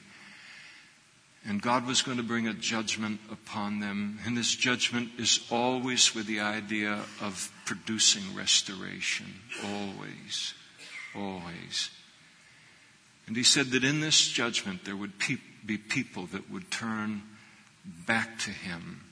and 1.47 1.61
God 1.61 1.87
was 1.87 2.01
going 2.01 2.17
to 2.17 2.23
bring 2.23 2.45
a 2.45 2.53
judgment 2.53 3.21
upon 3.31 3.79
them. 3.79 4.19
And 4.25 4.35
this 4.35 4.53
judgment 4.53 5.11
is 5.17 5.39
always 5.49 6.13
with 6.13 6.27
the 6.27 6.41
idea 6.41 6.99
of 7.21 7.51
producing 7.65 8.35
restoration. 8.35 9.27
Always. 9.63 10.53
Always. 11.15 11.89
And 13.27 13.37
he 13.37 13.43
said 13.43 13.67
that 13.67 13.85
in 13.85 14.01
this 14.01 14.27
judgment 14.27 14.83
there 14.83 14.97
would 14.97 15.13
be 15.65 15.77
people 15.77 16.25
that 16.27 16.51
would 16.51 16.69
turn 16.69 17.23
back 17.85 18.39
to 18.39 18.51
him 18.51 19.03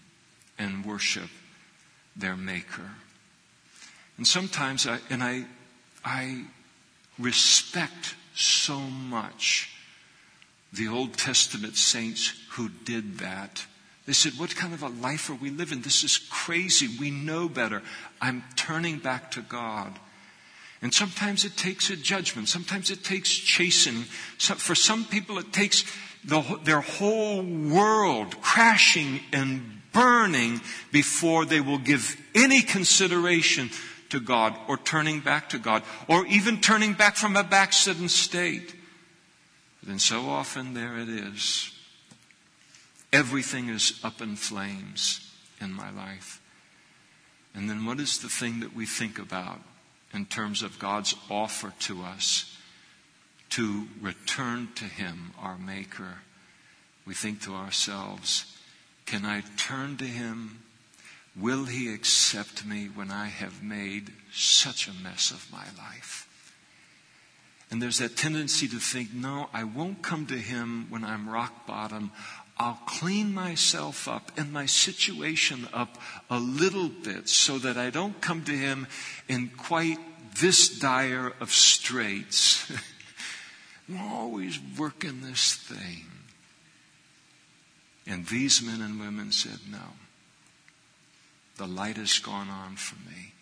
and 0.58 0.86
worship 0.86 1.30
their 2.18 2.36
maker. 2.36 2.92
And 4.18 4.28
sometimes 4.28 4.86
I, 4.86 5.00
and 5.10 5.24
I, 5.24 5.46
I 6.04 6.46
respect 7.18 8.16
so 8.34 8.80
much 8.80 9.75
the 10.76 10.88
Old 10.88 11.18
Testament 11.18 11.76
saints 11.76 12.34
who 12.52 12.70
did 12.70 13.20
that 13.20 13.66
They 14.06 14.14
said, 14.14 14.34
What 14.34 14.56
kind 14.56 14.74
of 14.74 14.84
a 14.84 14.90
life 14.90 15.30
are 15.30 15.36
we 15.36 15.50
living? 15.50 15.82
This 15.82 16.04
is 16.04 16.18
crazy. 16.18 16.88
We 17.00 17.12
know 17.12 17.50
better. 17.50 17.82
I'm 18.22 18.44
turning 18.56 19.00
back 19.00 19.32
to 19.32 19.42
God. 19.42 20.00
And 20.82 20.94
sometimes 20.94 21.46
it 21.46 21.58
takes 21.58 21.90
a 21.90 21.96
judgment. 21.96 22.48
Sometimes 22.48 22.92
it 22.92 23.04
takes 23.04 23.34
chastening. 23.34 24.04
For 24.04 24.76
some 24.76 25.06
people, 25.06 25.40
it 25.40 25.52
takes 25.52 25.84
the, 26.24 26.42
their 26.64 26.82
whole 26.82 27.42
world 27.42 28.40
crashing 28.42 29.22
and 29.34 29.82
burning 29.92 30.62
before 30.92 31.46
they 31.46 31.62
will 31.62 31.80
give 31.80 32.16
any 32.36 32.62
consideration 32.62 33.72
to 34.10 34.20
God 34.20 34.56
or 34.68 34.78
turning 34.78 35.22
back 35.22 35.50
to 35.50 35.58
God 35.58 35.82
or 36.08 36.28
even 36.28 36.62
turning 36.62 36.94
back 36.94 37.16
from 37.16 37.36
a 37.36 37.44
backslidden 37.44 38.10
state. 38.10 38.76
Then 39.86 40.00
so 40.00 40.30
often 40.30 40.74
there 40.74 40.98
it 40.98 41.10
is. 41.10 41.72
Everything 43.14 43.70
is 43.70 44.00
up 44.04 44.22
in 44.22 44.36
flames 44.36 45.32
in 45.62 45.72
my 45.72 45.92
life. 45.92 46.42
And 47.54 47.70
then 47.70 47.86
what 47.86 48.00
is 48.00 48.20
the 48.20 48.30
thing 48.30 48.60
that 48.60 48.76
we 48.76 48.86
think 48.86 49.20
about 49.20 49.62
in 50.14 50.26
terms 50.26 50.64
of 50.64 50.80
God's 50.80 51.16
offer 51.30 51.74
to 51.82 52.04
us 52.04 52.58
to 53.52 53.88
return 54.02 54.70
to 54.76 54.86
Him, 54.86 55.32
our 55.40 55.58
Maker? 55.58 56.16
We 57.06 57.14
think 57.14 57.42
to 57.44 57.54
ourselves, 57.54 58.58
can 59.06 59.24
I 59.24 59.44
turn 59.56 59.98
to 59.98 60.06
Him? 60.06 60.64
Will 61.36 61.66
He 61.66 61.94
accept 61.94 62.66
me 62.66 62.88
when 62.88 63.12
I 63.12 63.28
have 63.28 63.64
made 63.64 64.12
such 64.34 64.88
a 64.88 65.04
mess 65.04 65.32
of 65.32 65.50
my 65.52 65.66
life? 65.78 66.25
And 67.76 67.82
there's 67.82 67.98
that 67.98 68.16
tendency 68.16 68.70
to 68.70 68.80
think, 68.80 69.14
no, 69.14 69.50
I 69.54 69.66
won't 69.66 70.02
come 70.02 70.28
to 70.28 70.38
Him 70.38 70.86
when 70.90 71.04
I'm 71.04 71.28
rock 71.28 71.68
bottom. 71.68 72.10
I'll 72.58 72.80
clean 72.86 73.34
myself 73.34 74.08
up 74.08 74.32
and 74.38 74.54
my 74.54 74.66
situation 74.66 75.68
up 75.74 75.98
a 76.30 76.40
little 76.40 76.88
bit 76.88 77.28
so 77.28 77.58
that 77.58 77.76
I 77.76 77.90
don't 77.90 78.22
come 78.22 78.46
to 78.46 78.54
Him 78.54 78.88
in 79.28 79.50
quite 79.58 79.98
this 80.40 80.70
dire 80.80 81.34
of 81.42 81.52
straits. 81.52 82.72
I'm 83.90 84.00
always 84.10 84.58
working 84.80 85.20
this 85.22 85.56
thing. 85.56 86.06
And 88.08 88.26
these 88.28 88.62
men 88.62 88.80
and 88.80 89.02
women 89.02 89.34
said, 89.34 89.60
No. 89.70 89.96
The 91.58 91.68
light 91.68 91.98
has 91.98 92.20
gone 92.20 92.48
on 92.48 92.78
for 92.78 92.96
me. 93.10 93.34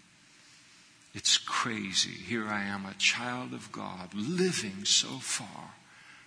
It's 1.14 1.38
crazy. 1.38 2.12
Here 2.12 2.48
I 2.48 2.64
am, 2.64 2.86
a 2.86 2.96
child 2.96 3.54
of 3.54 3.72
God, 3.72 4.14
living 4.16 4.86
so 4.86 5.20
far 5.20 5.76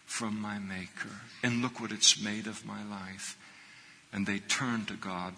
from 0.05 0.41
my 0.41 0.59
Maker. 0.59 1.23
And 1.43 1.61
look 1.61 1.81
what 1.81 1.91
it's 1.91 2.23
made 2.23 2.47
of 2.47 2.65
my 2.65 2.85
life. 2.85 3.37
And 4.13 4.27
they 4.27 4.39
turn 4.39 4.85
to 4.87 4.95
God 4.95 5.35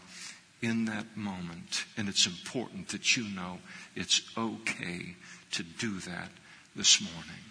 in 0.61 0.85
that 0.85 1.17
moment. 1.17 1.87
And 1.97 2.09
it's 2.09 2.27
important 2.27 2.89
that 2.89 3.17
you 3.17 3.25
know 3.25 3.59
it's 3.97 4.21
okay 4.37 5.17
to 5.53 5.63
do 5.63 5.99
that 6.01 6.31
this 6.77 7.01
morning. 7.01 7.45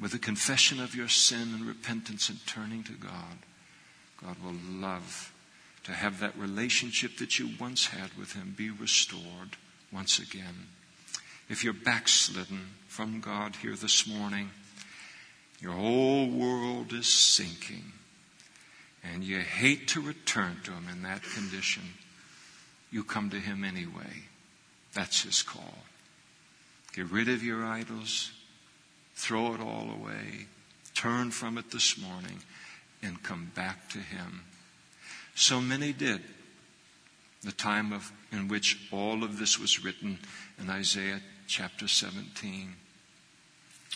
With 0.00 0.12
a 0.12 0.18
confession 0.18 0.80
of 0.80 0.96
your 0.96 1.08
sin 1.08 1.54
and 1.54 1.64
repentance 1.64 2.28
and 2.28 2.44
turning 2.46 2.82
to 2.84 2.92
God, 2.92 3.38
God 4.20 4.36
will 4.42 4.58
love 4.68 5.32
to 5.84 5.92
have 5.92 6.18
that 6.18 6.36
relationship 6.36 7.18
that 7.18 7.38
you 7.38 7.50
once 7.60 7.86
had 7.86 8.10
with 8.18 8.32
Him 8.32 8.54
be 8.56 8.70
restored 8.70 9.56
once 9.94 10.18
again. 10.18 10.66
If 11.48 11.62
you're 11.62 11.72
backslidden 11.72 12.60
from 12.88 13.20
God 13.20 13.56
here 13.56 13.76
this 13.76 14.06
morning, 14.06 14.50
your 15.60 15.72
whole 15.72 16.28
world 16.28 16.92
is 16.92 17.06
sinking, 17.06 17.92
and 19.04 19.22
you 19.22 19.38
hate 19.38 19.88
to 19.88 20.00
return 20.00 20.56
to 20.64 20.72
Him 20.72 20.88
in 20.90 21.02
that 21.02 21.22
condition. 21.22 21.84
You 22.90 23.04
come 23.04 23.30
to 23.30 23.38
Him 23.38 23.62
anyway. 23.62 24.24
That's 24.94 25.22
His 25.22 25.42
call. 25.42 25.78
Get 26.94 27.10
rid 27.10 27.28
of 27.28 27.42
your 27.42 27.64
idols, 27.64 28.32
throw 29.14 29.54
it 29.54 29.60
all 29.60 29.90
away, 29.90 30.46
turn 30.94 31.30
from 31.30 31.56
it 31.58 31.70
this 31.70 31.98
morning, 31.98 32.42
and 33.02 33.22
come 33.22 33.52
back 33.54 33.88
to 33.90 33.98
Him. 33.98 34.42
So 35.34 35.60
many 35.60 35.92
did. 35.92 36.22
The 37.42 37.52
time 37.52 37.92
of, 37.92 38.10
in 38.34 38.48
which 38.48 38.88
all 38.92 39.24
of 39.24 39.38
this 39.38 39.58
was 39.58 39.84
written 39.84 40.18
in 40.58 40.68
Isaiah 40.68 41.20
chapter 41.46 41.88
17. 41.88 42.74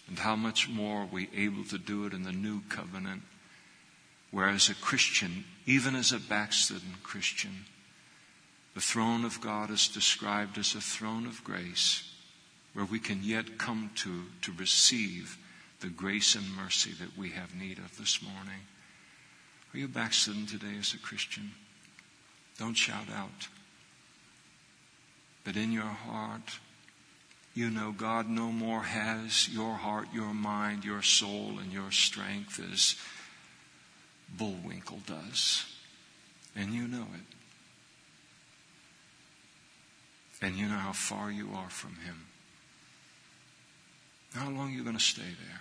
And 0.09 0.19
how 0.19 0.37
much 0.37 0.69
more 0.69 1.03
are 1.03 1.09
we 1.11 1.29
able 1.37 1.65
to 1.65 1.79
do 1.79 2.07
it 2.07 2.13
in 2.13 2.23
the 2.23 2.33
new 2.33 2.63
covenant? 2.69 3.23
Whereas 4.31 4.69
a 4.69 4.75
Christian, 4.75 5.45
even 5.67 5.95
as 5.95 6.13
a 6.13 6.19
backslidden 6.19 6.95
Christian, 7.03 7.65
the 8.75 8.81
throne 8.81 9.25
of 9.25 9.41
God 9.41 9.71
is 9.71 9.89
described 9.89 10.59
as 10.59 10.75
a 10.75 10.81
throne 10.81 11.27
of 11.27 11.45
grace 11.45 12.05
where 12.75 12.85
we 12.85 12.99
can 12.99 13.23
yet 13.23 13.59
come 13.59 13.91
to 13.97 14.25
to 14.43 14.53
receive 14.53 15.37
the 15.81 15.89
grace 15.89 16.35
and 16.35 16.55
mercy 16.55 16.93
that 16.93 17.17
we 17.17 17.31
have 17.31 17.55
need 17.55 17.79
of 17.79 17.97
this 17.99 18.23
morning. 18.23 18.61
Are 19.73 19.79
you 19.79 19.89
backslidden 19.89 20.47
today 20.47 20.77
as 20.79 20.95
a 20.95 20.99
Christian? 20.99 21.53
Don't 22.59 22.75
shout 22.75 23.09
out. 23.15 23.49
But 25.45 25.57
in 25.57 25.73
your 25.73 25.83
heart, 25.83 26.59
you 27.55 27.71
know 27.71 27.93
God 27.97 28.29
no 28.29 28.53
more 28.53 28.83
has 28.83 29.49
your 29.49 29.75
heart, 29.75 30.09
your 30.13 30.35
mind, 30.35 30.85
your 30.85 31.03
soul, 31.03 31.59
and 31.61 31.73
your 31.73 31.91
strength 31.91 32.61
as 32.73 32.95
Bullwinkle 34.37 35.01
does. 35.07 35.65
And 36.55 36.73
you 36.73 36.87
know 36.87 37.07
it. 37.15 37.35
And 40.41 40.57
you 40.57 40.67
know 40.67 40.77
how 40.77 40.93
far 40.93 41.31
you 41.31 41.49
are 41.55 41.71
from 41.71 41.97
Him. 42.05 42.27
How 44.35 44.51
long 44.51 44.69
are 44.69 44.77
you 44.77 44.85
going 44.85 44.97
to 44.97 45.03
stay 45.03 45.23
there? 45.23 45.61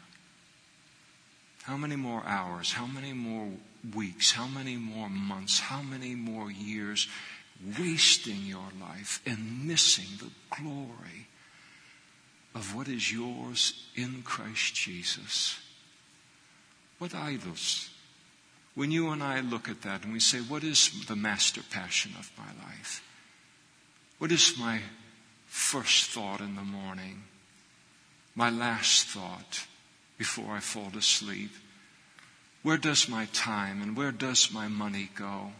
How 1.64 1.78
many 1.78 1.96
more 1.96 2.24
hours? 2.26 2.74
How 2.74 2.86
many 2.86 3.14
more 3.14 3.50
weeks? 3.96 4.32
How 4.32 4.48
many 4.48 4.78
more 4.78 5.10
months? 5.10 5.60
How 5.60 5.82
many 5.82 6.16
more 6.16 6.52
years 6.52 7.08
wasting 7.80 8.46
your 8.46 8.70
life 8.80 9.22
and 9.26 9.68
missing 9.68 10.06
the 10.20 10.32
glory 10.56 11.28
of 12.56 12.76
what 12.76 12.88
is 12.88 13.12
yours 13.12 13.86
in 13.96 14.22
Christ 14.24 14.76
Jesus. 14.76 15.60
What 17.00 17.14
idols? 17.14 17.90
When 18.76 18.92
you 18.92 19.10
and 19.10 19.24
I 19.24 19.42
look 19.42 19.70
at 19.70 19.82
that 19.84 20.04
and 20.04 20.14
we 20.14 20.20
say, 20.20 20.40
What 20.40 20.64
is 20.64 21.06
the 21.08 21.16
master 21.16 21.62
passion 21.70 22.12
of 22.18 22.32
my 22.38 22.66
life? 22.66 23.04
What 24.18 24.32
is 24.32 24.58
my 24.58 24.82
first 25.48 26.10
thought 26.10 26.42
in 26.42 26.56
the 26.56 26.62
morning? 26.62 27.24
My 28.36 28.50
last 28.50 29.08
thought 29.08 29.66
before 30.18 30.56
I 30.56 30.60
fall 30.60 30.92
to 30.92 31.02
sleep? 31.02 31.52
Where 32.64 32.78
does 32.78 33.08
my 33.08 33.26
time 33.34 33.82
and 33.82 33.96
where 33.96 34.12
does 34.12 34.52
my 34.52 34.68
money 34.68 35.10
go? 35.16 35.52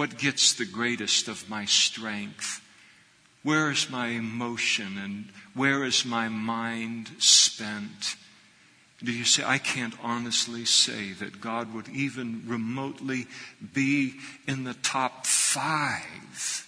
What 0.00 0.16
gets 0.16 0.54
the 0.54 0.64
greatest 0.64 1.28
of 1.28 1.50
my 1.50 1.66
strength? 1.66 2.62
Where 3.42 3.70
is 3.70 3.90
my 3.90 4.06
emotion 4.06 4.96
and 4.96 5.26
where 5.52 5.84
is 5.84 6.06
my 6.06 6.26
mind 6.30 7.10
spent? 7.18 8.16
Do 9.04 9.12
you 9.12 9.26
say, 9.26 9.44
I 9.44 9.58
can't 9.58 9.92
honestly 10.02 10.64
say 10.64 11.12
that 11.12 11.42
God 11.42 11.74
would 11.74 11.90
even 11.90 12.44
remotely 12.46 13.26
be 13.74 14.14
in 14.48 14.64
the 14.64 14.72
top 14.72 15.26
five 15.26 16.66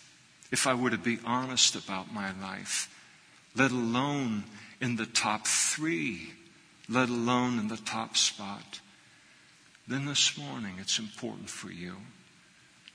if 0.51 0.67
I 0.67 0.75
were 0.75 0.91
to 0.91 0.99
be 0.99 1.19
honest 1.25 1.75
about 1.75 2.13
my 2.13 2.39
life, 2.39 2.95
let 3.57 3.71
alone 3.71 4.45
in 4.79 4.97
the 4.97 5.07
top 5.07 5.47
three, 5.47 6.35
let 6.87 7.09
alone 7.09 7.59
in 7.59 7.69
the 7.69 7.79
top 7.79 8.19
spot? 8.19 8.81
Then 9.89 10.05
this 10.05 10.37
morning 10.37 10.75
it's 10.79 10.99
important 10.99 11.49
for 11.49 11.73
you 11.73 11.97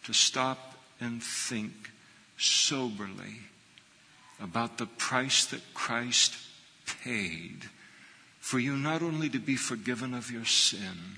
to 0.07 0.13
stop 0.13 0.75
and 1.01 1.21
think 1.21 1.91
soberly 2.37 3.41
about 4.41 4.77
the 4.77 4.85
price 4.85 5.45
that 5.47 5.73
Christ 5.73 6.33
paid 7.03 7.65
for 8.39 8.57
you 8.57 8.77
not 8.77 9.01
only 9.01 9.27
to 9.27 9.39
be 9.39 9.57
forgiven 9.57 10.13
of 10.13 10.31
your 10.31 10.45
sin, 10.45 11.17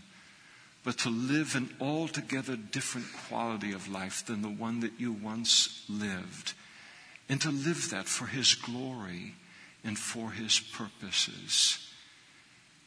but 0.84 0.98
to 0.98 1.10
live 1.10 1.56
an 1.56 1.70
altogether 1.80 2.56
different 2.56 3.06
quality 3.28 3.74
of 3.74 3.92
life 3.92 4.26
than 4.26 4.42
the 4.42 4.50
one 4.50 4.80
that 4.80 5.00
you 5.00 5.12
once 5.12 5.86
lived, 5.88 6.54
and 7.30 7.40
to 7.42 7.52
live 7.52 7.92
that 7.92 8.08
for 8.08 8.26
His 8.26 8.56
glory 8.56 9.36
and 9.84 10.00
for 10.00 10.32
His 10.32 10.60
purposes. 10.60 11.88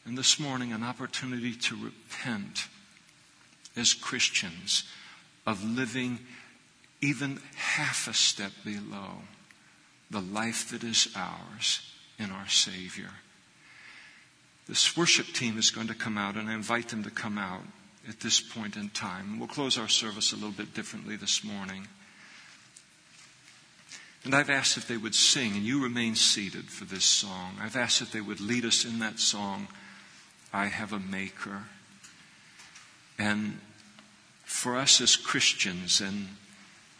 And 0.05 0.17
this 0.17 0.37
morning, 0.37 0.73
an 0.73 0.83
opportunity 0.83 1.53
to 1.53 1.77
repent 1.77 2.67
as 3.77 3.93
Christians 3.93 4.83
of 5.45 5.63
living 5.63 6.19
even 7.01 7.39
half 7.55 8.07
a 8.07 8.13
step 8.13 8.51
below 8.63 9.23
the 10.09 10.21
life 10.21 10.69
that 10.69 10.83
is 10.83 11.09
ours 11.15 11.81
in 12.17 12.29
our 12.29 12.47
Savior. 12.47 13.09
This 14.67 14.95
worship 14.95 15.27
team 15.27 15.57
is 15.57 15.71
going 15.71 15.87
to 15.87 15.95
come 15.95 16.17
out, 16.17 16.35
and 16.35 16.49
I 16.49 16.53
invite 16.53 16.89
them 16.89 17.03
to 17.03 17.11
come 17.11 17.37
out. 17.37 17.63
at 18.07 18.19
this 18.19 18.39
point 18.41 18.75
in 18.75 18.89
time. 18.89 19.39
We'll 19.39 19.47
close 19.47 19.77
our 19.77 19.87
service 19.87 20.31
a 20.33 20.35
little 20.35 20.51
bit 20.51 20.73
differently 20.73 21.15
this 21.15 21.43
morning. 21.43 21.87
And 24.25 24.33
I've 24.33 24.49
asked 24.49 24.77
if 24.77 24.87
they 24.87 24.97
would 24.97 25.15
sing, 25.15 25.53
and 25.53 25.63
you 25.63 25.83
remain 25.83 26.15
seated 26.15 26.65
for 26.65 26.85
this 26.85 27.05
song. 27.05 27.57
I've 27.61 27.75
asked 27.75 28.01
if 28.01 28.11
they 28.11 28.21
would 28.21 28.39
lead 28.39 28.65
us 28.65 28.85
in 28.85 28.99
that 28.99 29.19
song, 29.19 29.67
I 30.53 30.65
Have 30.67 30.93
a 30.93 30.99
Maker. 30.99 31.63
And 33.19 33.59
for 34.53 34.77
us 34.77 35.01
as 35.01 35.15
Christians 35.15 35.99
and 35.99 36.27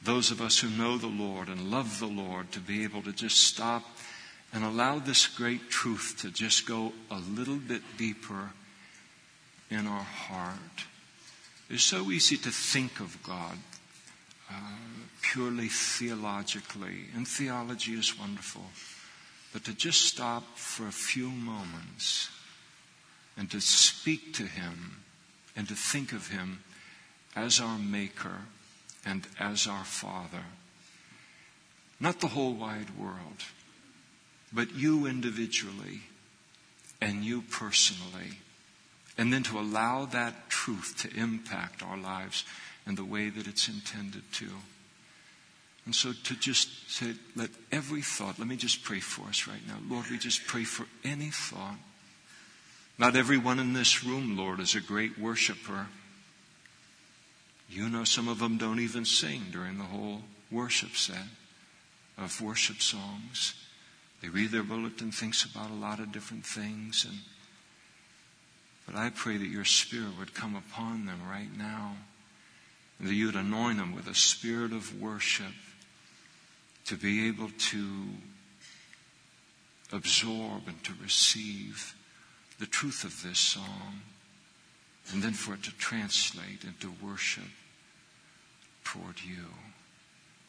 those 0.04 0.32
of 0.32 0.42
us 0.42 0.60
who 0.60 0.70
know 0.70 0.98
the 0.98 1.06
Lord 1.06 1.48
and 1.48 1.70
love 1.70 2.00
the 2.00 2.08
Lord 2.08 2.52
to 2.52 2.60
be 2.60 2.84
able 2.84 3.04
to 3.04 3.14
just 3.14 3.38
stop 3.38 3.84
and 4.52 4.64
allow 4.66 4.98
this 4.98 5.28
great 5.28 5.70
truth 5.70 6.16
to 6.22 6.32
just 6.32 6.66
go 6.66 6.92
a 7.12 7.20
little 7.20 7.58
bit 7.58 7.84
deeper 7.96 8.50
in 9.70 9.86
our 9.86 10.04
heart. 10.04 10.88
It's 11.70 11.84
so 11.84 12.10
easy 12.10 12.38
to 12.38 12.50
think 12.50 13.00
of 13.00 13.22
God 13.22 13.60
uh, 14.52 14.56
purely 15.22 15.70
theologically, 15.70 17.06
and 17.16 17.28
theology 17.28 17.94
is 17.94 18.20
wonderful, 18.20 18.66
but 19.54 19.64
to 19.66 19.74
just 19.76 20.02
stop 20.02 20.44
for 20.58 20.88
a 20.88 20.92
few 20.92 21.30
moments 21.30 22.30
and 23.38 23.50
to 23.52 23.62
speak 23.62 24.34
to 24.34 24.44
Him 24.44 25.04
and 25.56 25.68
to 25.68 25.76
think 25.76 26.14
of 26.14 26.30
Him 26.30 26.60
as 27.36 27.60
our 27.60 27.78
Maker 27.78 28.42
and 29.06 29.28
as 29.40 29.68
our 29.68 29.84
Father. 29.84 30.46
Not 32.00 32.20
the 32.20 32.28
whole 32.28 32.54
wide 32.54 32.98
world, 32.98 33.44
but 34.52 34.74
you 34.74 35.06
individually 35.06 36.02
and 37.02 37.24
you 37.24 37.42
personally. 37.42 38.40
And 39.18 39.32
then 39.32 39.44
to 39.44 39.60
allow 39.60 40.06
that 40.06 40.50
truth 40.50 40.96
to 41.00 41.20
impact 41.20 41.84
our 41.84 41.98
lives 41.98 42.44
in 42.88 42.96
the 42.96 43.06
way 43.06 43.30
that 43.30 43.48
it's 43.48 43.68
intended 43.68 44.24
to. 44.34 44.48
And 45.86 45.94
so 45.94 46.14
to 46.14 46.36
just 46.36 46.90
say, 46.90 47.14
let 47.36 47.50
every 47.72 48.02
thought, 48.02 48.40
let 48.40 48.48
me 48.48 48.56
just 48.56 48.84
pray 48.84 49.00
for 49.00 49.28
us 49.28 49.48
right 49.48 49.66
now. 49.68 49.78
Lord, 49.90 50.10
we 50.10 50.18
just 50.18 50.48
pray 50.48 50.64
for 50.64 50.86
any 51.04 51.30
thought. 51.30 51.78
Not 52.98 53.16
everyone 53.16 53.60
in 53.60 53.74
this 53.74 54.04
room, 54.04 54.38
Lord, 54.38 54.60
is 54.60 54.76
a 54.76 54.82
great 54.82 55.18
worshiper. 55.20 55.88
You 57.70 57.90
know, 57.90 58.04
some 58.04 58.28
of 58.28 58.40
them 58.40 58.58
don't 58.58 58.80
even 58.80 59.06
sing 59.06 59.46
during 59.52 59.78
the 59.78 59.86
whole 59.86 60.22
worship 60.52 60.96
set 60.96 61.26
of 62.18 62.40
worship 62.42 62.82
songs. 62.82 63.56
They 64.22 64.30
read 64.30 64.52
their 64.52 64.64
bulletin, 64.64 65.12
thinks 65.12 65.44
about 65.44 65.72
a 65.72 65.76
lot 65.76 66.00
of 66.00 66.12
different 66.12 66.46
things. 66.46 67.06
And, 67.08 67.20
but 68.86 68.96
I 68.96 69.10
pray 69.10 69.38
that 69.38 69.48
your 69.48 69.66
spirit 69.66 70.18
would 70.20 70.34
come 70.34 70.56
upon 70.56 71.06
them 71.06 71.22
right 71.30 71.56
now. 71.58 71.98
And 73.00 73.08
that 73.08 73.14
you 73.14 73.26
would 73.26 73.36
anoint 73.36 73.78
them 73.78 73.96
with 73.96 74.08
a 74.08 74.16
spirit 74.16 74.72
of 74.72 75.02
worship 75.02 75.54
to 76.86 76.96
be 76.96 77.28
able 77.28 77.50
to 77.50 78.06
absorb 79.92 80.68
and 80.68 80.84
to 80.84 80.94
receive 81.02 81.96
the 82.60 82.66
truth 82.66 83.04
of 83.04 83.24
this 83.24 83.40
song 83.40 84.02
and 85.12 85.22
then 85.22 85.34
for 85.34 85.54
it 85.54 85.64
to 85.64 85.72
translate 85.78 86.64
into 86.64 86.94
worship 87.04 87.50
toward 88.84 89.22
you. 89.22 89.46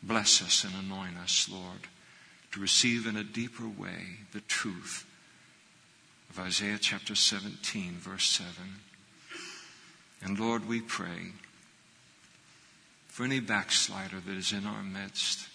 Bless 0.03 0.43
us 0.43 0.65
and 0.65 0.75
anoint 0.75 1.17
us, 1.17 1.49
Lord, 1.51 1.89
to 2.53 2.61
receive 2.61 3.07
in 3.07 3.17
a 3.17 3.25
deeper 3.25 3.67
way 3.67 4.19
the 4.33 4.41
truth 4.43 5.07
of 6.31 6.39
Isaiah 6.39 6.79
chapter 6.81 7.15
17, 7.15 7.95
verse 7.99 8.29
7. 8.29 8.53
And 10.23 10.39
Lord, 10.39 10.69
we 10.69 10.81
pray 10.81 11.33
for 13.09 13.25
any 13.25 13.41
backslider 13.41 14.21
that 14.21 14.37
is 14.37 14.53
in 14.53 14.67
our 14.67 14.83
midst, 14.83 15.49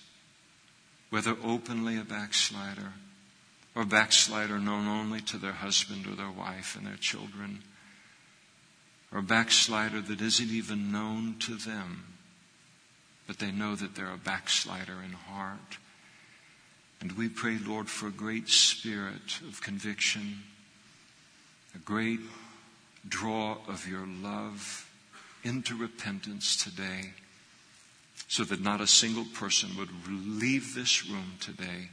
whether 1.10 1.36
openly 1.44 1.98
a 1.98 2.04
backslider 2.04 2.94
or 3.76 3.86
backslider 3.86 4.60
known 4.60 4.88
only 4.88 5.22
to 5.22 5.38
their 5.38 5.54
husband 5.54 6.08
or 6.08 6.16
their 6.16 6.32
wife 6.32 6.76
and 6.76 6.88
their 6.88 6.96
children, 6.96 7.64
or 9.12 9.20
a 9.20 9.24
backslider 9.24 10.02
that 10.02 10.22
isn't 10.22 10.50
even 10.50 10.92
known 10.92 11.36
to 11.40 11.56
them, 11.56 12.04
but 13.28 13.40
they 13.40 13.52
know 13.52 13.76
that 13.76 13.96
they're 13.96 14.14
a 14.14 14.18
backslider 14.18 15.02
in 15.04 15.14
heart. 15.14 15.78
And 17.02 17.14
we 17.14 17.30
pray, 17.30 17.58
Lord, 17.58 17.90
for 17.90 18.08
a 18.08 18.12
great 18.12 18.50
spirit 18.50 19.40
of 19.48 19.62
conviction, 19.62 20.44
a 21.76 21.80
great 21.80 22.20
draw 23.08 23.58
of 23.68 23.88
your 23.88 24.06
love 24.06 24.90
into 25.44 25.76
repentance 25.76 26.62
today, 26.62 27.14
so 28.28 28.44
that 28.44 28.62
not 28.62 28.82
a 28.82 28.88
single 28.88 29.26
person 29.34 29.70
would 29.78 29.90
leave 30.08 30.76
this 30.76 31.08
room 31.10 31.34
today, 31.40 31.90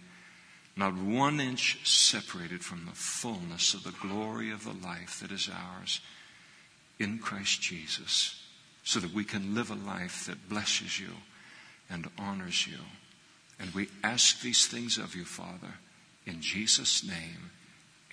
not 0.76 0.94
one 0.94 1.40
inch 1.40 1.78
separated 1.84 2.62
from 2.62 2.84
the 2.84 2.92
fullness 2.92 3.72
of 3.72 3.84
the 3.84 3.92
glory 3.92 4.50
of 4.50 4.64
the 4.64 4.86
life 4.86 5.20
that 5.20 5.30
is 5.30 5.48
ours 5.48 6.00
in 6.98 7.18
Christ 7.18 7.60
Jesus, 7.60 8.42
so 8.84 9.00
that 9.00 9.12
we 9.12 9.24
can 9.24 9.54
live 9.54 9.70
a 9.70 9.74
life 9.74 10.26
that 10.26 10.48
blesses 10.48 10.98
you 10.98 11.10
and 11.90 12.08
honors 12.18 12.66
you. 12.66 12.78
And 13.58 13.72
we 13.74 13.88
ask 14.04 14.40
these 14.40 14.66
things 14.66 14.98
of 14.98 15.14
you, 15.14 15.24
Father, 15.24 15.74
in 16.26 16.40
Jesus' 16.40 17.04
name, 17.06 17.50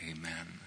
amen. 0.01 0.62